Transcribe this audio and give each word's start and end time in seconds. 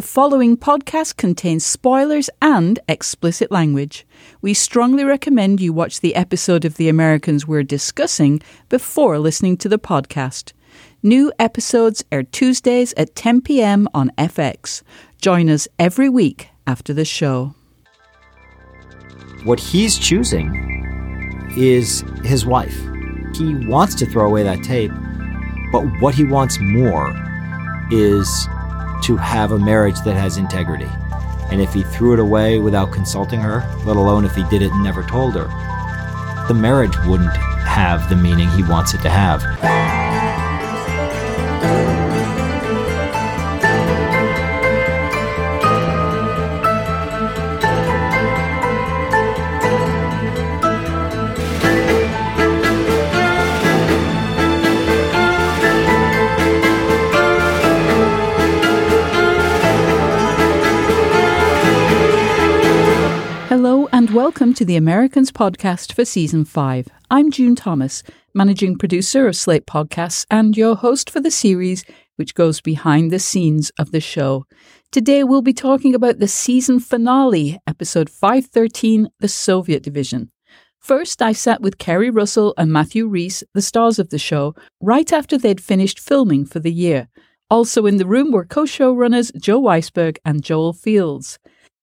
The 0.00 0.06
following 0.06 0.56
podcast 0.56 1.18
contains 1.18 1.66
spoilers 1.66 2.30
and 2.40 2.78
explicit 2.88 3.50
language. 3.50 4.06
We 4.40 4.54
strongly 4.54 5.04
recommend 5.04 5.60
you 5.60 5.74
watch 5.74 6.00
the 6.00 6.14
episode 6.14 6.64
of 6.64 6.78
The 6.78 6.88
Americans 6.88 7.46
we're 7.46 7.64
discussing 7.64 8.40
before 8.70 9.18
listening 9.18 9.58
to 9.58 9.68
the 9.68 9.78
podcast. 9.78 10.54
New 11.02 11.30
episodes 11.38 12.02
air 12.10 12.22
Tuesdays 12.22 12.94
at 12.96 13.14
10 13.14 13.42
pm 13.42 13.90
on 13.92 14.10
FX. 14.16 14.80
Join 15.20 15.50
us 15.50 15.68
every 15.78 16.08
week 16.08 16.48
after 16.66 16.94
the 16.94 17.04
show. 17.04 17.54
What 19.44 19.60
he's 19.60 19.98
choosing 19.98 21.52
is 21.58 22.02
his 22.24 22.46
wife. 22.46 22.78
He 23.34 23.54
wants 23.66 23.96
to 23.96 24.06
throw 24.06 24.26
away 24.26 24.44
that 24.44 24.64
tape, 24.64 24.92
but 25.70 25.82
what 26.00 26.14
he 26.14 26.24
wants 26.24 26.58
more 26.58 27.14
is 27.90 28.48
to 29.02 29.16
have 29.16 29.52
a 29.52 29.58
marriage 29.58 30.00
that 30.02 30.14
has 30.14 30.36
integrity. 30.36 30.88
And 31.50 31.60
if 31.60 31.72
he 31.72 31.82
threw 31.82 32.12
it 32.12 32.18
away 32.18 32.58
without 32.58 32.92
consulting 32.92 33.40
her, 33.40 33.60
let 33.84 33.96
alone 33.96 34.24
if 34.24 34.34
he 34.34 34.44
did 34.44 34.62
it 34.62 34.70
and 34.70 34.84
never 34.84 35.02
told 35.02 35.34
her, 35.34 35.46
the 36.48 36.54
marriage 36.54 36.96
wouldn't 37.06 37.36
have 37.36 38.08
the 38.08 38.16
meaning 38.16 38.48
he 38.50 38.62
wants 38.62 38.94
it 38.94 39.02
to 39.02 39.10
have. 39.10 40.09
To 64.60 64.66
the 64.66 64.76
Americans 64.76 65.32
podcast 65.32 65.94
for 65.94 66.04
season 66.04 66.44
5. 66.44 66.88
I'm 67.10 67.30
June 67.30 67.56
Thomas, 67.56 68.02
managing 68.34 68.76
producer 68.76 69.26
of 69.26 69.34
Slate 69.34 69.64
Podcasts 69.64 70.26
and 70.30 70.54
your 70.54 70.76
host 70.76 71.08
for 71.08 71.18
the 71.18 71.30
series 71.30 71.82
which 72.16 72.34
goes 72.34 72.60
behind 72.60 73.10
the 73.10 73.18
scenes 73.18 73.72
of 73.78 73.90
the 73.90 74.02
show. 74.02 74.44
Today 74.92 75.24
we'll 75.24 75.40
be 75.40 75.54
talking 75.54 75.94
about 75.94 76.18
the 76.18 76.28
season 76.28 76.78
finale, 76.78 77.58
episode 77.66 78.10
513, 78.10 79.08
The 79.18 79.28
Soviet 79.28 79.82
Division. 79.82 80.30
First, 80.78 81.22
I 81.22 81.32
sat 81.32 81.62
with 81.62 81.78
Keri 81.78 82.10
Russell 82.10 82.52
and 82.58 82.70
Matthew 82.70 83.08
Rhys, 83.08 83.42
the 83.54 83.62
stars 83.62 83.98
of 83.98 84.10
the 84.10 84.18
show, 84.18 84.54
right 84.78 85.10
after 85.10 85.38
they'd 85.38 85.62
finished 85.62 85.98
filming 85.98 86.44
for 86.44 86.60
the 86.60 86.70
year. 86.70 87.08
Also 87.48 87.86
in 87.86 87.96
the 87.96 88.04
room 88.04 88.30
were 88.30 88.44
co-showrunners 88.44 89.34
Joe 89.40 89.62
Weisberg 89.62 90.18
and 90.22 90.44
Joel 90.44 90.74
Fields. 90.74 91.38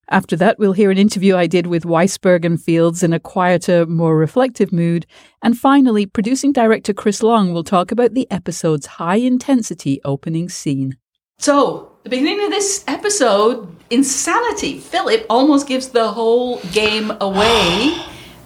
After 0.10 0.38
that, 0.38 0.58
we'll 0.58 0.72
hear 0.72 0.90
an 0.90 0.98
interview 0.98 1.36
I 1.36 1.48
did 1.48 1.68
with 1.68 1.84
Weisberg 1.84 2.46
and 2.46 2.62
Fields 2.62 3.04
in 3.04 3.12
a 3.12 3.20
quieter, 3.20 3.86
more 3.86 4.18
reflective 4.18 4.72
mood. 4.72 5.06
And 5.42 5.58
finally, 5.58 6.06
producing 6.06 6.54
director 6.54 6.94
Chris 6.94 7.22
Long 7.22 7.52
will 7.52 7.66
talk 7.66 7.92
about 7.92 8.14
the 8.14 8.26
episode's 8.32 8.86
high 8.86 9.18
intensity 9.18 10.00
opening 10.06 10.48
scene. 10.48 10.96
So, 11.40 11.92
the 12.04 12.10
beginning 12.10 12.46
of 12.46 12.52
this 12.52 12.86
episode, 12.88 13.76
insanity. 13.90 14.80
Philip 14.80 15.26
almost 15.30 15.68
gives 15.68 15.90
the 15.90 16.08
whole 16.08 16.62
game 16.72 17.12
away 17.20 18.02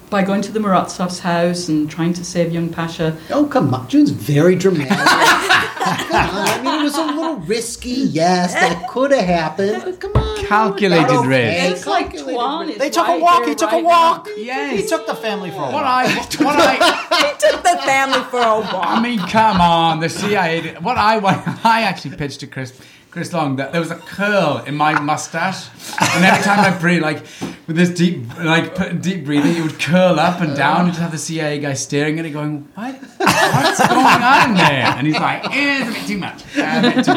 by 0.10 0.24
going 0.24 0.42
to 0.42 0.52
the 0.52 0.60
Morozovs' 0.60 1.20
house 1.20 1.70
and 1.70 1.90
trying 1.90 2.14
to 2.14 2.26
save 2.26 2.52
young 2.52 2.70
Pasha. 2.70 3.16
Oh, 3.30 3.46
come 3.46 3.72
on. 3.74 3.88
June's 3.88 4.10
very 4.10 4.56
dramatic. 4.56 4.90
come 4.98 6.36
on. 6.36 6.48
I 6.50 6.62
mean, 6.64 6.82
it 6.82 6.84
was 6.84 6.98
a 6.98 7.06
little 7.06 7.36
risky, 7.38 7.92
yes. 7.92 8.54
That 8.54 8.88
could 8.90 9.12
have 9.12 9.26
happened. 9.26 10.00
Come 10.00 10.14
on. 10.16 10.41
Calculated 10.52 11.10
Okay, 11.10 11.28
risk. 11.28 11.72
It's 11.78 11.86
like 11.88 12.06
calculated 12.12 12.34
Tuan 12.34 12.70
is 12.70 12.78
They 12.78 12.90
took 12.90 13.08
a 13.08 13.18
walk, 13.20 13.46
he 13.46 13.56
took 13.56 13.72
a 13.72 13.80
walk. 13.80 14.28
now. 14.28 14.34
Yes. 14.36 14.82
He 14.82 14.86
took 14.88 15.08
the 15.08 15.16
family 15.16 15.50
for 15.50 15.58
a 15.58 15.72
What 15.72 15.74
walk. 15.74 15.86
I, 15.86 16.04
what 16.44 16.56
I, 16.60 17.34
took 17.40 17.64
the 17.64 17.78
family 17.86 18.20
for 18.30 18.40
a 18.42 18.60
walk. 18.74 18.86
I 18.86 19.02
mean, 19.02 19.20
come 19.20 19.62
on, 19.62 20.02
the 20.02 20.10
CIA. 20.10 20.62
Did, 20.62 20.84
what 20.84 20.98
I, 20.98 21.20
want- 21.20 21.48
I 21.66 21.84
actually 21.84 22.18
pitched 22.18 22.42
to 22.42 22.48
Chris, 22.48 22.74
Chris 23.12 23.34
Long 23.34 23.58
that 23.58 23.74
there 23.74 23.82
was 23.82 23.92
a 23.92 23.98
curl 23.98 24.64
in 24.66 24.74
my 24.74 24.98
mustache, 24.98 25.68
and 26.16 26.24
every 26.24 26.42
time 26.46 26.62
I 26.62 26.78
breathe, 26.80 27.02
like 27.02 27.26
with 27.68 27.76
this 27.76 27.90
deep, 27.90 28.26
like 28.38 29.02
deep 29.02 29.26
breathing, 29.26 29.58
it 29.58 29.62
would 29.62 29.78
curl 29.80 30.18
up 30.18 30.40
and 30.40 30.56
down, 30.56 30.88
just 30.88 31.00
have 31.02 31.12
the 31.12 31.18
CIA 31.18 31.60
guy 31.60 31.74
staring 31.74 32.20
at 32.20 32.26
it, 32.26 32.30
going, 32.30 32.70
"What? 32.74 32.96
What's 33.18 33.86
going 33.86 34.06
on 34.06 34.54
there?" 34.56 34.96
And 34.96 35.06
he's 35.06 35.20
like, 35.20 35.44
eh, 35.46 35.94
"It's 35.94 36.10
much." 36.12 36.42
A 36.56 36.82
bit 36.82 37.04
too 37.04 37.14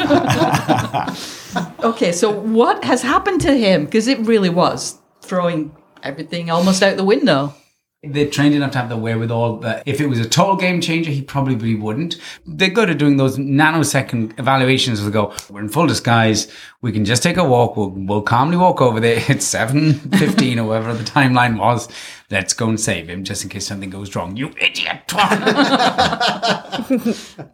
much. 1.64 1.84
Okay, 1.84 2.10
so 2.10 2.28
what 2.28 2.82
has 2.82 3.02
happened 3.02 3.40
to 3.42 3.56
him? 3.56 3.84
Because 3.84 4.08
it 4.08 4.18
really 4.18 4.50
was 4.50 4.98
throwing 5.20 5.76
everything 6.02 6.50
almost 6.50 6.82
out 6.82 6.96
the 6.96 7.04
window. 7.04 7.54
They're 8.06 8.28
trained 8.28 8.54
enough 8.54 8.72
to 8.72 8.78
have 8.78 8.88
the 8.88 8.96
wherewithal 8.96 9.58
that 9.58 9.82
if 9.86 10.00
it 10.00 10.06
was 10.06 10.20
a 10.20 10.28
total 10.28 10.56
game 10.56 10.80
changer, 10.80 11.10
he 11.10 11.22
probably 11.22 11.74
wouldn't. 11.74 12.16
They're 12.46 12.70
good 12.70 12.90
at 12.90 12.98
doing 12.98 13.16
those 13.16 13.38
nanosecond 13.38 14.38
evaluations. 14.38 15.04
They 15.04 15.10
go, 15.10 15.34
we're 15.50 15.60
in 15.60 15.68
full 15.68 15.86
disguise. 15.86 16.50
We 16.80 16.92
can 16.92 17.04
just 17.04 17.22
take 17.22 17.36
a 17.36 17.44
walk. 17.44 17.76
We'll, 17.76 17.90
we'll 17.90 18.22
calmly 18.22 18.56
walk 18.56 18.80
over 18.80 19.00
there. 19.00 19.22
It's 19.34 19.52
7.15 19.52 20.58
or 20.58 20.64
whatever 20.64 20.94
the 20.94 21.04
timeline 21.04 21.58
was. 21.58 21.88
Let's 22.30 22.52
go 22.52 22.68
and 22.68 22.80
save 22.80 23.08
him 23.08 23.24
just 23.24 23.42
in 23.42 23.48
case 23.50 23.66
something 23.66 23.90
goes 23.90 24.14
wrong. 24.14 24.36
You 24.36 24.52
idiot. 24.60 25.12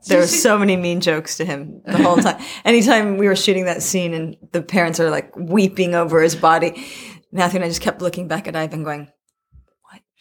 There 0.06 0.18
were 0.18 0.26
so 0.26 0.58
many 0.58 0.76
mean 0.76 1.00
jokes 1.00 1.36
to 1.36 1.44
him 1.44 1.82
the 1.84 2.02
whole 2.02 2.16
time. 2.16 2.42
Anytime 2.64 3.16
we 3.18 3.28
were 3.28 3.36
shooting 3.36 3.64
that 3.66 3.82
scene 3.82 4.14
and 4.14 4.36
the 4.52 4.62
parents 4.62 4.98
are 4.98 5.10
like 5.10 5.34
weeping 5.36 5.94
over 5.94 6.20
his 6.22 6.34
body, 6.34 6.86
Matthew 7.32 7.58
and 7.58 7.64
I 7.64 7.68
just 7.68 7.80
kept 7.80 8.02
looking 8.02 8.28
back 8.28 8.48
at 8.48 8.56
Ivan 8.56 8.82
going, 8.82 9.00
What? 9.06 9.19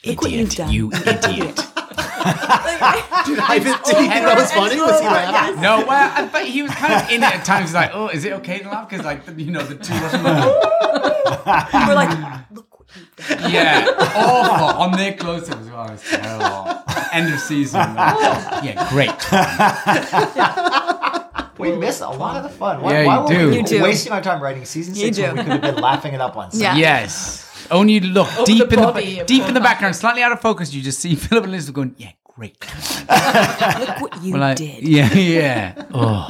Look 0.05 0.21
what 0.21 0.31
you've 0.31 0.47
idiot. 0.51 0.57
done. 0.57 0.71
You 0.71 0.91
idiot. 0.93 1.59
I 2.21 3.59
did, 3.59 3.65
did 3.85 3.97
he 3.97 4.07
think 4.09 4.25
that 4.25 4.35
was 4.37 4.51
funny? 4.51 4.79
Was 4.79 4.99
he 4.99 5.05
laughing? 5.07 5.61
No, 5.61 5.85
well, 5.85 6.11
I- 6.15 6.25
but 6.31 6.45
he 6.45 6.61
was 6.61 6.71
kind 6.71 6.93
of 6.93 7.09
in 7.11 7.21
it 7.23 7.35
at 7.35 7.45
times. 7.45 7.69
He's 7.69 7.73
like, 7.75 7.91
oh, 7.93 8.07
is 8.07 8.23
it 8.25 8.33
okay 8.33 8.59
to 8.59 8.69
laugh? 8.69 8.89
Because, 8.89 9.05
like, 9.05 9.21
you 9.37 9.51
know, 9.51 9.63
the 9.63 9.75
two 9.75 9.93
Russian 9.93 10.23
We're 11.87 11.95
like, 11.95 12.49
Look 12.51 12.79
what 12.79 12.89
you've 12.95 13.39
done. 13.39 13.51
Yeah, 13.51 13.87
awful 14.15 14.81
on 14.81 14.91
their 14.97 15.13
close 15.13 15.49
up 15.49 15.59
as 15.59 15.67
well. 15.69 15.87
Oh, 15.89 15.93
it's 15.93 16.09
terrible. 16.09 16.83
End 17.11 17.33
of 17.33 17.39
season. 17.39 17.79
Yeah, 17.79 18.87
great. 18.89 19.11
We 21.59 21.75
miss 21.75 21.99
a 21.99 22.07
lot 22.09 22.37
of 22.37 22.43
the 22.43 22.49
fun. 22.49 22.81
Why, 22.81 23.01
Yeah, 23.01 23.05
why 23.05 23.15
you 23.15 23.21
were 23.21 23.27
do. 23.27 23.49
we 23.49 23.57
You 23.57 23.63
do. 23.63 23.81
wasting 23.83 24.13
our 24.13 24.21
time 24.21 24.41
writing 24.41 24.63
season 24.63 24.95
You 24.95 25.13
six 25.13 25.19
when 25.19 25.35
we 25.35 25.43
could 25.43 25.51
have 25.51 25.61
been 25.61 25.75
laughing 25.75 26.13
it 26.13 26.21
up 26.21 26.37
on 26.37 26.51
set? 26.51 26.61
Yeah. 26.61 26.75
Yes. 26.77 27.48
Only 27.71 27.93
you 27.93 27.99
look 28.01 28.27
Over 28.37 28.45
deep 28.45 28.69
the 28.69 28.77
in 28.79 28.93
the 28.93 29.23
deep 29.25 29.43
in 29.47 29.53
the 29.53 29.59
background, 29.59 29.95
slightly 29.95 30.21
out 30.23 30.31
of 30.31 30.41
focus. 30.41 30.73
You 30.73 30.81
just 30.81 30.99
see 30.99 31.15
Philip 31.25 31.43
and 31.45 31.53
Elizabeth 31.53 31.75
going, 31.75 31.95
"Yeah, 31.97 32.11
great." 32.23 32.57
Look 33.09 34.01
what 34.01 34.23
you 34.23 34.33
Well, 34.33 34.43
I- 34.43 34.53
did. 34.55 34.83
Yeah, 34.87 35.13
yeah. 35.13 35.85
Oh, 35.93 36.27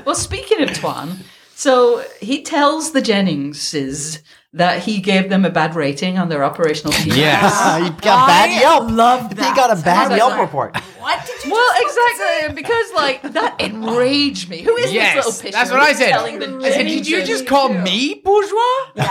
Well, 0.06 0.14
speaking 0.14 0.62
of 0.62 0.72
Tuan, 0.74 1.18
so 1.54 2.02
he 2.20 2.42
tells 2.42 2.92
the 2.92 3.00
Jenningses 3.02 4.20
that 4.54 4.82
he 4.84 5.00
gave 5.00 5.28
them 5.28 5.44
a 5.44 5.50
bad 5.50 5.74
rating 5.74 6.16
on 6.16 6.28
their 6.28 6.44
operational 6.44 6.92
team. 6.92 7.12
yes. 7.14 7.52
He 7.82 7.90
got 7.90 8.26
bad 8.28 8.50
I 8.50 8.60
Yelp. 8.60 8.90
love 8.90 9.30
He 9.30 9.34
got 9.36 9.76
a 9.76 9.82
bad 9.82 10.06
Sorry. 10.06 10.16
Yelp 10.16 10.38
report. 10.38 10.76
What 11.00 11.26
did 11.26 11.44
you 11.44 11.50
Well, 11.52 11.72
just 11.82 11.98
exactly, 12.16 12.54
because 12.62 12.92
like 12.94 13.22
that 13.34 13.60
enraged 13.60 14.48
me. 14.48 14.62
Who 14.62 14.74
is 14.76 14.90
this 14.92 15.14
little 15.16 15.32
pisser? 15.32 15.52
that's 15.52 15.70
what 15.70 15.80
I 15.80 15.88
who's 15.88 15.98
said. 15.98 16.08
telling 16.10 16.38
the 16.38 16.56
I 16.64 16.70
said, 16.70 16.86
"Did 16.86 17.06
you 17.06 17.22
just 17.24 17.46
call 17.46 17.68
me 17.68 18.22
bourgeois?" 18.24 18.92
it, 18.96 19.04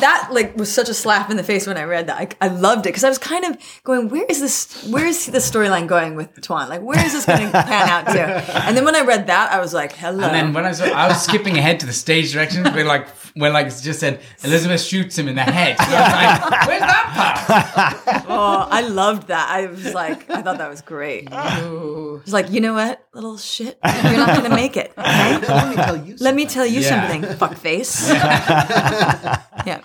that 0.00 0.28
like 0.30 0.56
was 0.56 0.70
such 0.72 0.88
a 0.88 0.94
slap 0.94 1.30
in 1.30 1.36
the 1.36 1.42
face 1.42 1.66
when 1.66 1.76
I 1.76 1.82
read 1.84 2.06
that. 2.08 2.16
I, 2.18 2.28
I 2.46 2.48
loved 2.48 2.86
it 2.86 2.90
because 2.90 3.04
I 3.04 3.08
was 3.08 3.18
kind 3.18 3.44
of 3.44 3.56
going, 3.84 4.08
"Where 4.10 4.24
is 4.28 4.40
this? 4.40 4.86
Where 4.90 5.06
is 5.06 5.26
the 5.26 5.38
storyline 5.38 5.86
going 5.88 6.14
with 6.14 6.40
Tuan? 6.40 6.68
Like, 6.68 6.82
where 6.82 7.04
is 7.04 7.12
this 7.12 7.26
going 7.26 7.50
to 7.50 7.62
pan 7.62 7.88
out 7.88 8.06
to?" 8.12 8.20
And 8.66 8.76
then 8.76 8.84
when 8.84 8.94
I 8.94 9.00
read 9.00 9.26
that, 9.28 9.50
I 9.52 9.58
was 9.60 9.74
like, 9.74 9.92
"Hello." 9.92 10.22
And 10.24 10.34
then 10.34 10.52
when 10.52 10.64
I 10.64 10.72
saw, 10.72 10.84
I 10.84 11.08
was 11.08 11.20
skipping 11.22 11.56
ahead 11.58 11.80
to 11.80 11.86
the 11.86 11.92
stage 11.92 12.32
directions 12.32 12.68
where 12.84 12.98
like 12.98 13.08
when 13.34 13.52
like 13.52 13.66
just 13.80 14.00
said 14.00 14.20
Elizabeth 14.44 14.80
shoots 14.80 15.16
him 15.18 15.28
in 15.28 15.34
the 15.36 15.42
head. 15.42 15.76
And 15.78 15.94
I 15.94 16.38
was 16.40 16.50
like, 16.50 16.66
Where's 16.68 16.80
that 16.80 17.96
part? 18.04 18.24
oh, 18.28 18.68
I 18.70 18.80
loved 18.82 19.28
that. 19.28 19.48
I 19.50 19.66
was 19.66 19.94
like, 19.94 20.28
I 20.30 20.42
thought 20.42 20.58
that 20.58 20.68
was 20.68 20.82
great. 20.82 21.32
I 21.32 21.62
was 21.62 22.32
like, 22.32 22.50
you 22.50 22.60
know 22.60 22.74
what, 22.74 23.04
little 23.14 23.38
shit, 23.38 23.78
you're 23.84 24.16
not 24.16 24.36
going 24.36 24.50
to 24.50 24.56
make 24.56 24.76
it. 24.76 24.92
Okay? 24.98 25.38
Let 25.38 25.68
me 25.68 25.76
tell 25.76 25.96
you 25.96 26.16
Let 26.20 26.34
me 26.34 26.46
tell 26.46 26.66
you 26.66 26.80
Yeah. 26.80 26.88
something, 27.10 27.22
fuckface. 27.38 28.08
yeah. 29.66 29.80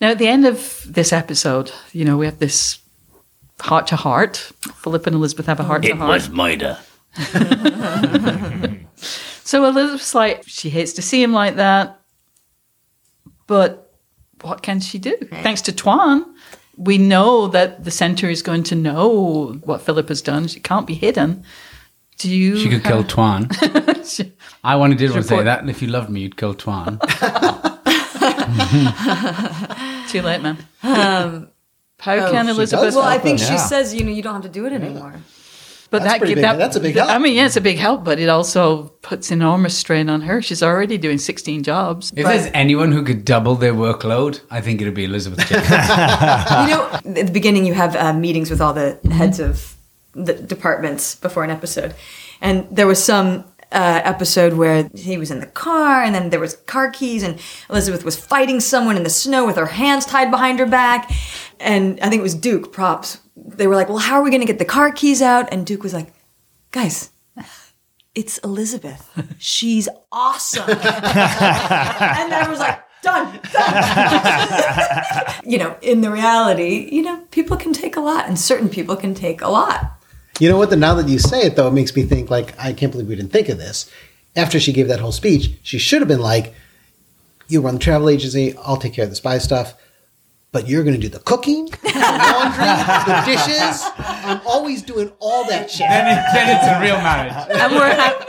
Now, 0.00 0.10
at 0.10 0.18
the 0.18 0.28
end 0.28 0.44
of 0.46 0.84
this 0.86 1.12
episode, 1.12 1.70
you 1.92 2.04
know, 2.04 2.16
we 2.16 2.26
have 2.26 2.38
this 2.38 2.78
heart 3.60 3.86
to 3.88 3.96
heart. 3.96 4.36
Philip 4.82 5.06
and 5.06 5.14
Elizabeth 5.16 5.46
have 5.46 5.60
a 5.60 5.64
heart 5.64 5.82
to 5.84 5.94
heart. 5.96 6.10
It 6.10 6.12
was 6.12 6.28
Maida. 6.30 6.80
So 9.46 9.64
Elizabeth's 9.66 10.14
like, 10.14 10.42
she 10.46 10.70
hates 10.70 10.94
to 10.94 11.02
see 11.02 11.22
him 11.22 11.32
like 11.32 11.56
that, 11.56 12.00
but 13.46 13.92
what 14.42 14.62
can 14.62 14.80
she 14.80 14.98
do? 14.98 15.16
Thanks 15.42 15.62
to 15.62 15.72
Tuan, 15.72 16.34
we 16.76 16.98
know 16.98 17.48
that 17.48 17.84
the 17.84 17.90
center 17.90 18.28
is 18.28 18.42
going 18.42 18.62
to 18.64 18.74
know 18.74 19.58
what 19.64 19.82
Philip 19.82 20.08
has 20.08 20.22
done. 20.22 20.44
It 20.44 20.64
can't 20.64 20.86
be 20.86 20.94
hidden. 20.94 21.44
Do 22.18 22.30
you? 22.30 22.56
She 22.58 22.68
could 22.68 22.84
kill 22.84 23.04
Tuan. 23.04 23.48
I 24.64 24.76
wanted 24.76 24.98
did 24.98 25.10
want 25.10 25.22
to 25.22 25.28
say 25.28 25.34
Report- 25.36 25.44
that. 25.46 25.60
And 25.60 25.70
if 25.70 25.82
you 25.82 25.88
loved 25.88 26.10
me, 26.10 26.20
you'd 26.20 26.36
kill 26.36 26.54
Tuan. 26.54 27.00
Too 30.08 30.22
late, 30.22 30.42
man. 30.42 30.58
Um, 30.82 31.48
How 31.98 32.14
oh, 32.14 32.30
can 32.30 32.48
Elizabeth? 32.48 32.94
Well, 32.94 33.04
I 33.04 33.18
think 33.18 33.40
him. 33.40 33.46
she 33.46 33.54
Yeah. 33.54 33.66
says, 33.66 33.94
you 33.94 34.04
know, 34.04 34.12
you 34.12 34.22
don't 34.22 34.34
have 34.34 34.42
to 34.42 34.48
do 34.48 34.66
it 34.66 34.72
anymore. 34.72 35.14
But 35.94 36.02
That's 36.02 36.14
that, 36.14 36.18
pretty 36.18 36.34
big- 36.34 36.42
that- 36.42 36.58
that's 36.58 36.74
a 36.74 36.80
big 36.80 36.98
I 36.98 37.18
mean, 37.18 37.34
yeah, 37.36 37.46
it's 37.46 37.54
a 37.54 37.60
big 37.60 37.78
help, 37.78 38.02
but 38.02 38.18
it 38.18 38.28
also 38.28 38.88
puts 39.02 39.30
enormous 39.30 39.78
strain 39.78 40.08
on 40.10 40.22
her. 40.22 40.42
She's 40.42 40.60
already 40.60 40.98
doing 40.98 41.18
16 41.18 41.62
jobs. 41.62 42.12
If 42.16 42.26
there's 42.26 42.50
anyone 42.52 42.90
who 42.90 43.04
could 43.04 43.24
double 43.24 43.54
their 43.54 43.74
workload, 43.74 44.40
I 44.50 44.60
think 44.60 44.80
it'd 44.80 44.92
be 44.92 45.04
Elizabeth 45.04 45.46
Jacobs. 45.46 45.70
you 45.70 46.74
know, 46.74 46.88
at 47.20 47.26
the 47.28 47.32
beginning, 47.32 47.64
you 47.64 47.74
have 47.74 47.94
uh, 47.94 48.12
meetings 48.12 48.50
with 48.50 48.60
all 48.60 48.72
the 48.72 48.98
heads 49.12 49.38
of 49.38 49.76
the 50.14 50.34
departments 50.34 51.14
before 51.14 51.44
an 51.44 51.50
episode, 51.50 51.94
and 52.40 52.66
there 52.72 52.88
was 52.88 53.00
some 53.02 53.44
uh, 53.70 54.00
episode 54.04 54.54
where 54.54 54.90
he 54.96 55.16
was 55.16 55.30
in 55.30 55.38
the 55.38 55.46
car, 55.46 56.02
and 56.02 56.12
then 56.12 56.30
there 56.30 56.40
was 56.40 56.56
car 56.66 56.90
keys, 56.90 57.22
and 57.22 57.38
Elizabeth 57.70 58.04
was 58.04 58.16
fighting 58.16 58.58
someone 58.58 58.96
in 58.96 59.04
the 59.04 59.10
snow 59.10 59.46
with 59.46 59.54
her 59.56 59.66
hands 59.66 60.06
tied 60.06 60.32
behind 60.32 60.58
her 60.58 60.66
back, 60.66 61.08
and 61.60 62.00
I 62.00 62.08
think 62.08 62.18
it 62.18 62.22
was 62.24 62.34
Duke 62.34 62.72
props. 62.72 63.20
They 63.56 63.66
were 63.66 63.76
like, 63.76 63.88
"Well, 63.88 63.98
how 63.98 64.16
are 64.16 64.22
we 64.22 64.30
going 64.30 64.40
to 64.40 64.46
get 64.46 64.58
the 64.58 64.64
car 64.64 64.92
keys 64.92 65.22
out?" 65.22 65.52
And 65.52 65.66
Duke 65.66 65.82
was 65.82 65.94
like, 65.94 66.12
"Guys." 66.70 67.10
It's 68.14 68.38
Elizabeth. 68.38 69.10
She's 69.40 69.88
awesome. 70.12 70.68
and 70.70 70.78
I 70.78 72.46
was 72.48 72.60
like, 72.60 72.78
done, 73.04 73.40
done. 73.52 75.34
you 75.44 75.58
know, 75.58 75.76
in 75.82 76.00
the 76.00 76.10
reality, 76.10 76.88
you 76.90 77.02
know, 77.02 77.20
people 77.30 77.56
can 77.56 77.72
take 77.72 77.96
a 77.96 78.00
lot, 78.00 78.26
and 78.26 78.38
certain 78.38 78.68
people 78.68 78.96
can 78.96 79.14
take 79.14 79.40
a 79.42 79.48
lot. 79.48 80.00
You 80.40 80.48
know 80.48 80.56
what? 80.56 80.70
The, 80.70 80.76
now 80.76 80.94
that 80.94 81.08
you 81.08 81.20
say 81.20 81.42
it, 81.42 81.54
though, 81.54 81.68
it 81.68 81.74
makes 81.74 81.94
me 81.94 82.02
think 82.02 82.30
like 82.30 82.58
I 82.58 82.72
can't 82.72 82.90
believe 82.90 83.06
we 83.06 83.14
didn't 83.14 83.32
think 83.32 83.48
of 83.48 83.58
this. 83.58 83.88
After 84.34 84.58
she 84.58 84.72
gave 84.72 84.88
that 84.88 84.98
whole 84.98 85.12
speech, 85.12 85.52
she 85.62 85.78
should 85.78 86.00
have 86.00 86.08
been 86.08 86.20
like, 86.20 86.54
"You 87.46 87.60
run 87.60 87.74
the 87.74 87.80
travel 87.80 88.08
agency. 88.08 88.56
I'll 88.58 88.78
take 88.78 88.94
care 88.94 89.04
of 89.04 89.10
the 89.10 89.16
spy 89.16 89.38
stuff." 89.38 89.74
But 90.54 90.68
you're 90.68 90.84
going 90.84 90.94
to 90.94 91.00
do 91.00 91.08
the 91.08 91.18
cooking, 91.18 91.64
the 91.66 91.92
laundry, 91.98 92.64
the 93.10 93.22
dishes. 93.26 93.82
I'm 93.98 94.40
always 94.46 94.82
doing 94.82 95.10
all 95.18 95.44
that 95.48 95.68
shit. 95.68 95.88
then, 95.88 96.06
it, 96.16 96.22
then 96.32 96.56
it's 96.56 96.68
a 96.68 96.80
real 96.80 96.98
marriage. 96.98 97.32
And 97.60 97.72
we're, 97.74 97.92
ha- 97.92 98.24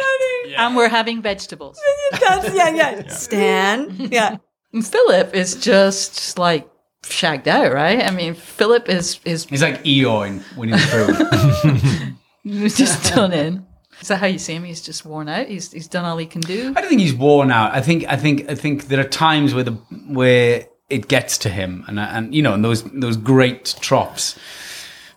and 0.58 0.76
we're 0.76 0.90
having 0.90 1.22
vegetables. 1.22 1.80
That's, 2.20 2.52
yeah, 2.56 2.70
yeah. 2.74 3.08
Stan. 3.10 3.96
Yeah. 4.12 4.38
And 4.74 4.84
Philip 4.86 5.36
is 5.36 5.54
just 5.54 6.40
like 6.40 6.68
shagged 7.04 7.48
out, 7.48 7.72
right? 7.72 8.04
I 8.04 8.10
mean, 8.10 8.34
Philip 8.34 8.90
is 8.90 9.20
is 9.24 9.46
He's 9.46 9.62
like 9.62 9.84
Eeyore 9.84 10.42
when 10.56 10.70
he's 10.70 10.92
the 10.92 12.18
Pooh. 12.44 12.68
just 12.70 13.14
done 13.14 13.34
in. 13.34 13.68
Is 14.02 14.08
that 14.08 14.18
how 14.18 14.26
you 14.28 14.40
see 14.40 14.54
him? 14.54 14.64
He's 14.64 14.82
just 14.82 15.06
worn 15.06 15.30
out. 15.30 15.48
He's 15.48 15.72
he's 15.72 15.88
done 15.88 16.06
all 16.06 16.18
he 16.18 16.26
can 16.26 16.42
do. 16.42 16.74
I 16.76 16.82
don't 16.82 16.90
think 16.90 17.02
he's 17.02 17.14
worn 17.14 17.52
out. 17.52 17.74
I 17.74 17.82
think 17.82 18.06
I 18.08 18.18
think 18.18 18.50
I 18.50 18.56
think 18.56 18.88
there 18.88 19.00
are 19.00 19.08
times 19.08 19.54
where 19.54 19.64
the 19.64 19.74
where 20.10 20.66
it 20.90 21.08
gets 21.08 21.38
to 21.40 21.50
him, 21.50 21.84
and 21.88 22.00
uh, 22.00 22.08
and 22.12 22.34
you 22.34 22.42
know, 22.42 22.54
and 22.54 22.64
those 22.64 22.84
those 22.84 23.18
great 23.18 23.76
troughs 23.82 24.38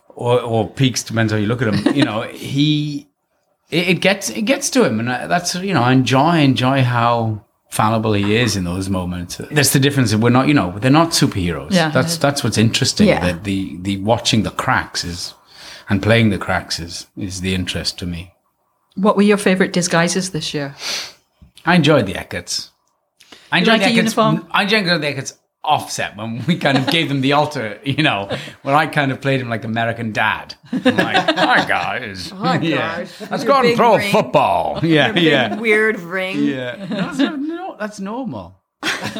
or 0.09 0.41
or 0.41 0.69
peaks, 0.69 1.03
depends 1.03 1.31
how 1.31 1.37
you 1.37 1.47
look 1.47 1.61
at 1.61 1.73
him. 1.73 1.93
You 1.95 2.03
know, 2.03 2.23
he 2.23 3.07
it, 3.69 3.89
it 3.89 4.01
gets 4.01 4.29
it 4.29 4.43
gets 4.43 4.69
to 4.71 4.83
him, 4.83 4.99
and 4.99 5.09
uh, 5.09 5.27
that's 5.27 5.55
you 5.55 5.73
know, 5.73 5.83
I 5.83 5.93
enjoy 5.93 6.39
enjoy 6.39 6.83
how 6.83 7.45
fallible 7.69 8.13
he 8.13 8.35
is 8.35 8.55
in 8.55 8.63
those 8.63 8.89
moments. 8.89 9.37
That's 9.37 9.73
the 9.73 9.79
difference. 9.79 10.13
We're 10.15 10.31
not, 10.31 10.47
you 10.47 10.55
know, 10.55 10.77
they're 10.79 10.89
not 10.89 11.09
superheroes. 11.09 11.71
Yeah. 11.71 11.89
that's 11.89 12.17
that's 12.17 12.43
what's 12.43 12.57
interesting. 12.57 13.07
Yeah. 13.07 13.33
The, 13.33 13.39
the 13.39 13.77
the 13.81 13.97
watching 13.97 14.43
the 14.43 14.51
cracks 14.51 15.03
is 15.03 15.33
and 15.89 16.01
playing 16.01 16.29
the 16.29 16.37
cracks 16.37 16.79
is 16.79 17.07
is 17.15 17.41
the 17.41 17.53
interest 17.53 17.99
to 17.99 18.05
me. 18.05 18.33
What 18.95 19.15
were 19.15 19.23
your 19.23 19.37
favorite 19.37 19.71
disguises 19.71 20.31
this 20.31 20.53
year? 20.53 20.75
I 21.65 21.75
enjoyed 21.75 22.05
the 22.05 22.13
Eckerts. 22.13 22.69
I 23.51 23.59
enjoyed 23.59 23.79
like 23.79 23.89
the 23.89 23.95
uniform? 23.95 24.47
I 24.51 24.63
enjoyed 24.63 24.85
the 24.85 25.07
Eckerts 25.07 25.37
offset 25.63 26.15
when 26.15 26.43
we 26.47 26.57
kind 26.57 26.77
of 26.77 26.87
gave 26.87 27.09
them 27.09 27.21
the 27.21 27.33
altar, 27.33 27.79
you 27.83 28.01
know, 28.01 28.29
when 28.63 28.75
I 28.75 28.87
kind 28.87 29.11
of 29.11 29.19
played 29.21 29.41
him 29.41 29.49
like 29.49 29.65
American 29.65 30.11
dad. 30.13 30.55
I'm 30.71 30.81
like, 30.83 31.35
hi 31.37 31.65
guys. 31.65 32.31
Oh, 32.35 32.53
yeah. 32.53 33.03
gosh. 33.03 33.29
Let's 33.29 33.43
go 33.43 33.53
out 33.53 33.65
and 33.65 33.75
throw 33.75 33.95
a 33.97 34.01
football. 34.11 34.79
Yeah, 34.83 35.13
yeah. 35.17 35.55
weird 35.59 35.99
ring. 35.99 36.43
Yeah. 36.43 36.85
That's, 36.85 37.19
no, 37.19 37.75
that's 37.79 37.99
normal. 37.99 38.55
that's 38.81 39.15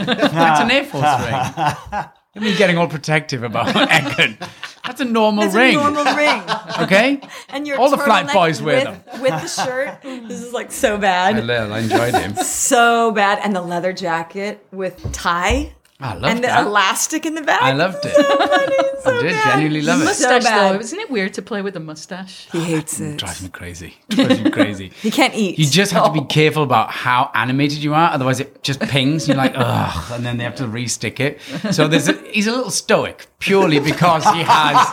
an 0.62 0.71
Air 0.71 0.86
Force 0.86 1.03
ring. 1.03 2.06
Let 2.36 2.44
me 2.44 2.56
getting 2.56 2.77
all 2.77 2.88
protective 2.88 3.44
about 3.44 3.75
Eckert. 3.75 4.38
That's 4.85 5.01
a 5.01 5.06
normal 5.06 5.45
It's 5.45 5.56
ring. 5.56 5.75
a 5.77 5.81
normal 5.92 6.06
ring. 6.15 6.42
okay? 6.80 7.19
And 7.50 7.68
your 7.68 7.80
All 7.80 7.89
the 7.89 7.97
flight 7.97 8.31
boys 8.31 8.62
wear 8.62 8.85
with, 8.85 9.06
them. 9.06 9.21
with 9.21 9.31
the 9.42 9.47
shirt. 9.47 10.01
This 10.03 10.42
is 10.42 10.53
like 10.53 10.71
so 10.71 10.95
I, 10.95 11.00
bad. 11.00 11.45
li- 11.45 11.53
I 11.56 11.80
enjoyed 11.80 12.13
him. 12.13 12.35
So 12.35 13.12
bad. 13.12 13.39
And 13.44 13.53
the 13.56 13.62
leather 13.62 13.92
jacket 13.94 14.65
with 14.71 15.12
tie 15.12 15.74
I 16.01 16.13
loved 16.13 16.25
and 16.28 16.38
the 16.44 16.48
that. 16.48 16.66
elastic 16.66 17.25
in 17.25 17.36
the 17.36 17.42
back. 17.42 17.62
I 17.62 17.74
loved 17.74 18.06
it. 18.06 18.16
so 18.16 18.22
I 19.18 19.22
did 19.22 19.31
bad. 19.34 19.44
genuinely 19.51 19.81
love 19.81 20.01
it. 20.01 20.06
Mustache, 20.06 20.44
bad. 20.46 20.75
though, 20.75 20.80
isn't 20.80 20.98
it 20.98 21.10
weird 21.12 21.34
to 21.34 21.42
play 21.42 21.62
with 21.62 21.75
a 21.75 21.81
mustache? 21.81 22.48
He 22.54 22.60
hates 22.62 23.00
mm, 23.01 23.13
it. 23.13 23.18
drives 23.18 23.44
me 23.44 23.50
crazy. 23.50 23.96
Drives 24.10 24.40
me 24.42 24.50
crazy. 24.50 24.94
He 25.01 25.12
can't 25.12 25.36
eat. 25.36 25.60
You 25.60 25.66
just 25.66 25.92
have 25.92 26.06
to 26.06 26.12
be 26.13 26.25
careful 26.25 26.63
about 26.63 26.90
how 26.90 27.30
animated 27.34 27.80
you 27.80 27.94
are, 27.94 28.12
otherwise 28.12 28.40
it 28.40 28.63
just 28.63 28.80
pings. 28.80 29.28
You're 29.28 29.36
like, 29.36 29.51
ugh, 29.56 30.12
and 30.13 30.25
then 30.25 30.38
they 30.38 30.46
have 30.46 30.56
to 30.56 30.68
restick 30.69 31.19
it. 31.19 31.42
So 31.72 31.90
there's 31.90 32.07
a, 32.07 32.13
he's 32.31 32.48
a 32.48 32.52
little 32.54 32.72
stoic 32.72 33.28
purely 33.40 33.80
because 33.81 34.24
he 34.24 34.42
has 34.44 34.88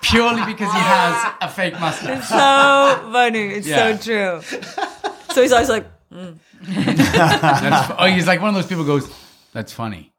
purely 0.00 0.42
because 0.46 0.72
he 0.72 0.78
has 0.80 1.34
a 1.42 1.48
fake 1.50 1.78
mustache. 1.78 2.18
It's 2.18 2.28
so 2.30 3.08
funny. 3.12 3.46
It's 3.48 3.66
Yeah. 3.66 3.96
so 3.98 4.40
true. 4.42 4.60
So 5.34 5.42
he's 5.42 5.52
always 5.52 5.68
like, 5.68 5.86
mm. 6.10 6.34
That's, 6.62 7.92
oh, 7.98 8.06
he's 8.06 8.26
like 8.26 8.40
one 8.40 8.48
of 8.48 8.54
those 8.54 8.66
people 8.66 8.84
who 8.84 8.98
goes, 9.00 9.10
that's 9.52 9.72
funny. 9.72 10.09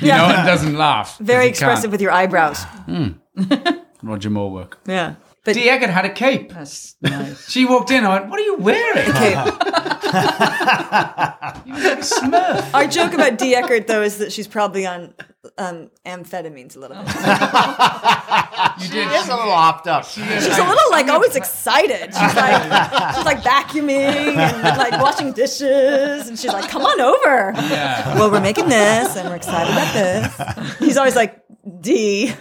You 0.00 0.08
Yeah. 0.08 0.16
know, 0.18 0.34
and 0.34 0.46
doesn't 0.46 0.76
laugh. 0.76 1.18
very 1.18 1.48
expressive 1.48 1.82
can't. 1.84 1.92
with 1.92 2.00
your 2.00 2.12
eyebrows. 2.12 2.62
Hmm. 2.86 3.08
Roger 4.02 4.30
Moore 4.30 4.50
work. 4.50 4.78
Yeah. 4.86 5.14
But 5.44 5.54
Dee 5.54 5.68
Eggert 5.68 5.90
had 5.90 6.04
a 6.04 6.10
cape. 6.12 6.52
That's 6.52 6.94
nice. 7.02 7.50
She 7.50 7.64
walked 7.64 7.90
in. 7.90 8.04
I 8.04 8.20
went, 8.20 8.30
"What 8.30 8.38
are 8.38 8.44
you 8.44 8.56
wearing?" 8.58 9.08
okay, 9.10 9.32
You 11.66 11.74
look 11.74 11.84
like 11.84 11.98
a 11.98 12.02
Smurf. 12.02 12.74
our 12.74 12.86
joke 12.86 13.12
about 13.14 13.38
D. 13.38 13.54
Eckert 13.56 13.88
though 13.88 14.02
is 14.02 14.18
that 14.18 14.32
she's 14.32 14.46
probably 14.46 14.86
on 14.86 15.14
um, 15.58 15.90
amphetamines 16.06 16.76
a 16.76 16.78
little 16.78 16.96
bit. 17.02 17.12
You 18.78 18.88
did. 18.88 19.06
It's 19.12 19.28
a 19.28 19.36
little 19.36 19.52
hopped 19.52 19.86
up. 19.86 20.04
She's 20.06 20.24
a 20.24 20.64
little 20.64 20.90
like 20.90 21.08
always 21.08 21.36
excited. 21.36 22.06
She's 22.06 22.34
like 22.34 23.14
she's 23.14 23.24
like 23.24 23.42
vacuuming 23.42 24.36
and 24.36 24.78
like 24.78 24.92
washing 25.00 25.32
dishes, 25.32 26.28
and 26.28 26.38
she's 26.38 26.52
like, 26.52 26.70
"Come 26.70 26.82
on 26.82 27.00
over." 27.00 27.52
Yeah. 27.68 28.14
Well, 28.18 28.30
we're 28.30 28.40
making 28.40 28.68
this, 28.68 29.14
and 29.16 29.28
we're 29.28 29.36
excited 29.36 29.72
about 29.72 29.92
this. 29.92 30.78
He's 30.78 30.96
always 30.96 31.14
like, 31.16 31.42
"D." 31.80 32.32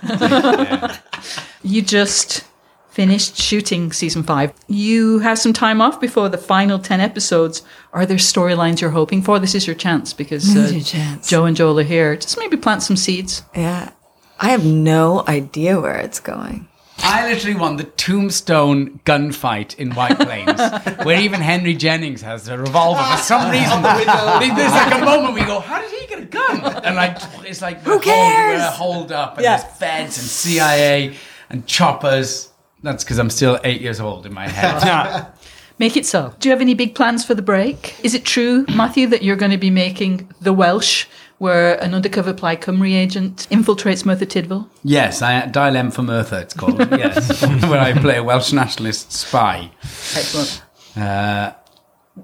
You 1.64 1.82
just 1.82 2.44
finished 2.92 3.38
shooting 3.38 3.92
season 3.94 4.22
five. 4.22 4.54
You 4.68 5.20
have 5.20 5.40
some 5.40 5.54
time 5.54 5.82
off 5.82 6.00
before 6.00 6.30
the 6.30 6.38
final 6.38 6.78
10 6.78 7.00
episodes. 7.00 7.64
Are 7.94 8.06
there 8.06 8.18
storylines 8.18 8.82
you're 8.82 8.90
hoping 8.92 9.22
for? 9.22 9.40
This 9.40 9.56
is 9.56 9.66
your 9.66 9.76
chance 9.76 10.14
because 10.14 10.56
uh, 10.56 10.74
Your 10.74 10.82
chance. 10.84 11.28
Joe 11.30 11.46
and 11.46 11.56
Joel 11.56 11.80
are 11.80 11.84
here. 11.84 12.16
Just 12.16 12.38
maybe 12.38 12.58
plant 12.58 12.84
some 12.84 12.98
seeds. 12.98 13.44
Yeah, 13.56 13.92
I 14.40 14.50
have 14.50 14.66
no 14.66 15.24
idea 15.28 15.80
where 15.80 15.98
it's 15.98 16.20
going. 16.20 16.68
I 17.04 17.28
literally 17.32 17.56
want 17.56 17.80
the 17.80 17.86
tombstone 17.86 19.00
gunfight 19.06 19.74
in 19.80 19.92
White 19.96 20.20
Plains, 20.20 20.60
where 21.04 21.20
even 21.20 21.42
Henry 21.42 21.74
Jennings 21.74 22.22
has 22.22 22.48
a 22.48 22.56
revolver 22.60 23.02
for 23.02 23.18
some 23.18 23.50
reason. 23.50 23.82
There's 24.56 24.72
like 24.72 25.02
a 25.02 25.04
moment 25.04 25.34
we 25.34 25.42
go, 25.44 25.60
"How 25.62 25.82
did 25.82 25.90
he 26.00 26.06
get 26.06 26.20
a 26.20 26.26
gun?" 26.26 26.62
And 26.84 26.96
like, 26.96 27.18
it's 27.44 27.60
like 27.62 27.82
who 27.82 28.00
cares? 28.00 28.62
Hold, 28.76 28.94
hold 28.96 29.12
up, 29.14 29.38
and 29.38 29.44
Yeah. 29.44 29.58
there's 29.58 29.78
feds 29.78 30.18
and 30.20 30.28
CIA 30.28 31.16
and 31.50 31.66
choppers. 31.66 32.51
That's 32.84 33.04
because 33.04 33.20
I'm 33.20 33.30
still 33.30 33.60
eight 33.64 33.82
years 33.82 34.00
old 34.00 34.26
in 34.26 34.34
my 34.34 34.48
head. 34.48 35.28
Make 35.80 35.98
it 35.98 36.06
so. 36.06 36.34
Do 36.40 36.48
you 36.48 36.52
have 36.54 36.62
any 36.62 36.74
big 36.76 36.94
plans 36.96 37.26
for 37.26 37.34
the 37.34 37.42
break? 37.42 37.96
Is 38.04 38.14
it 38.14 38.24
true, 38.24 38.66
Matthew, 38.76 39.08
that 39.08 39.24
you're 39.24 39.36
going 39.36 39.52
to 39.52 39.58
be 39.58 39.72
making 39.72 40.30
The 40.40 40.54
Welsh, 40.54 41.08
where 41.40 41.82
an 41.84 41.96
undercover 41.96 42.34
Plaid 42.36 42.62
Cymru 42.62 42.94
agent 42.94 43.48
infiltrates 43.50 44.06
Merthyr 44.06 44.26
Tydfil? 44.28 44.70
yes, 44.84 45.24
I 45.24 45.48
Dial 45.48 45.76
M 45.76 45.90
for 45.90 46.04
Merthyr. 46.04 46.40
It's 46.42 46.54
called. 46.54 46.78
Yes, 46.92 47.42
where 47.68 47.80
I 47.80 47.94
play 47.94 48.18
a 48.18 48.24
Welsh 48.24 48.54
nationalist 48.54 49.12
spy. 49.12 49.72
Excellent. 49.82 50.62
Uh, 50.96 51.54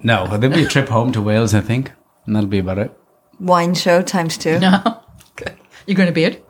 no, 0.03 0.27
there'll 0.37 0.55
be 0.55 0.63
a 0.65 0.67
trip 0.67 0.89
home 0.89 1.11
to 1.13 1.21
Wales, 1.21 1.55
I 1.55 1.61
think, 1.61 1.91
and 2.27 2.35
that'll 2.35 2.49
be 2.49 2.59
about 2.59 2.77
it. 2.77 2.91
Wine 3.39 3.73
show 3.73 4.01
times 4.03 4.37
two. 4.37 4.59
No. 4.59 5.01
Okay. 5.31 5.55
You're 5.87 5.95
going 5.97 6.07
to 6.07 6.13
beard? 6.13 6.41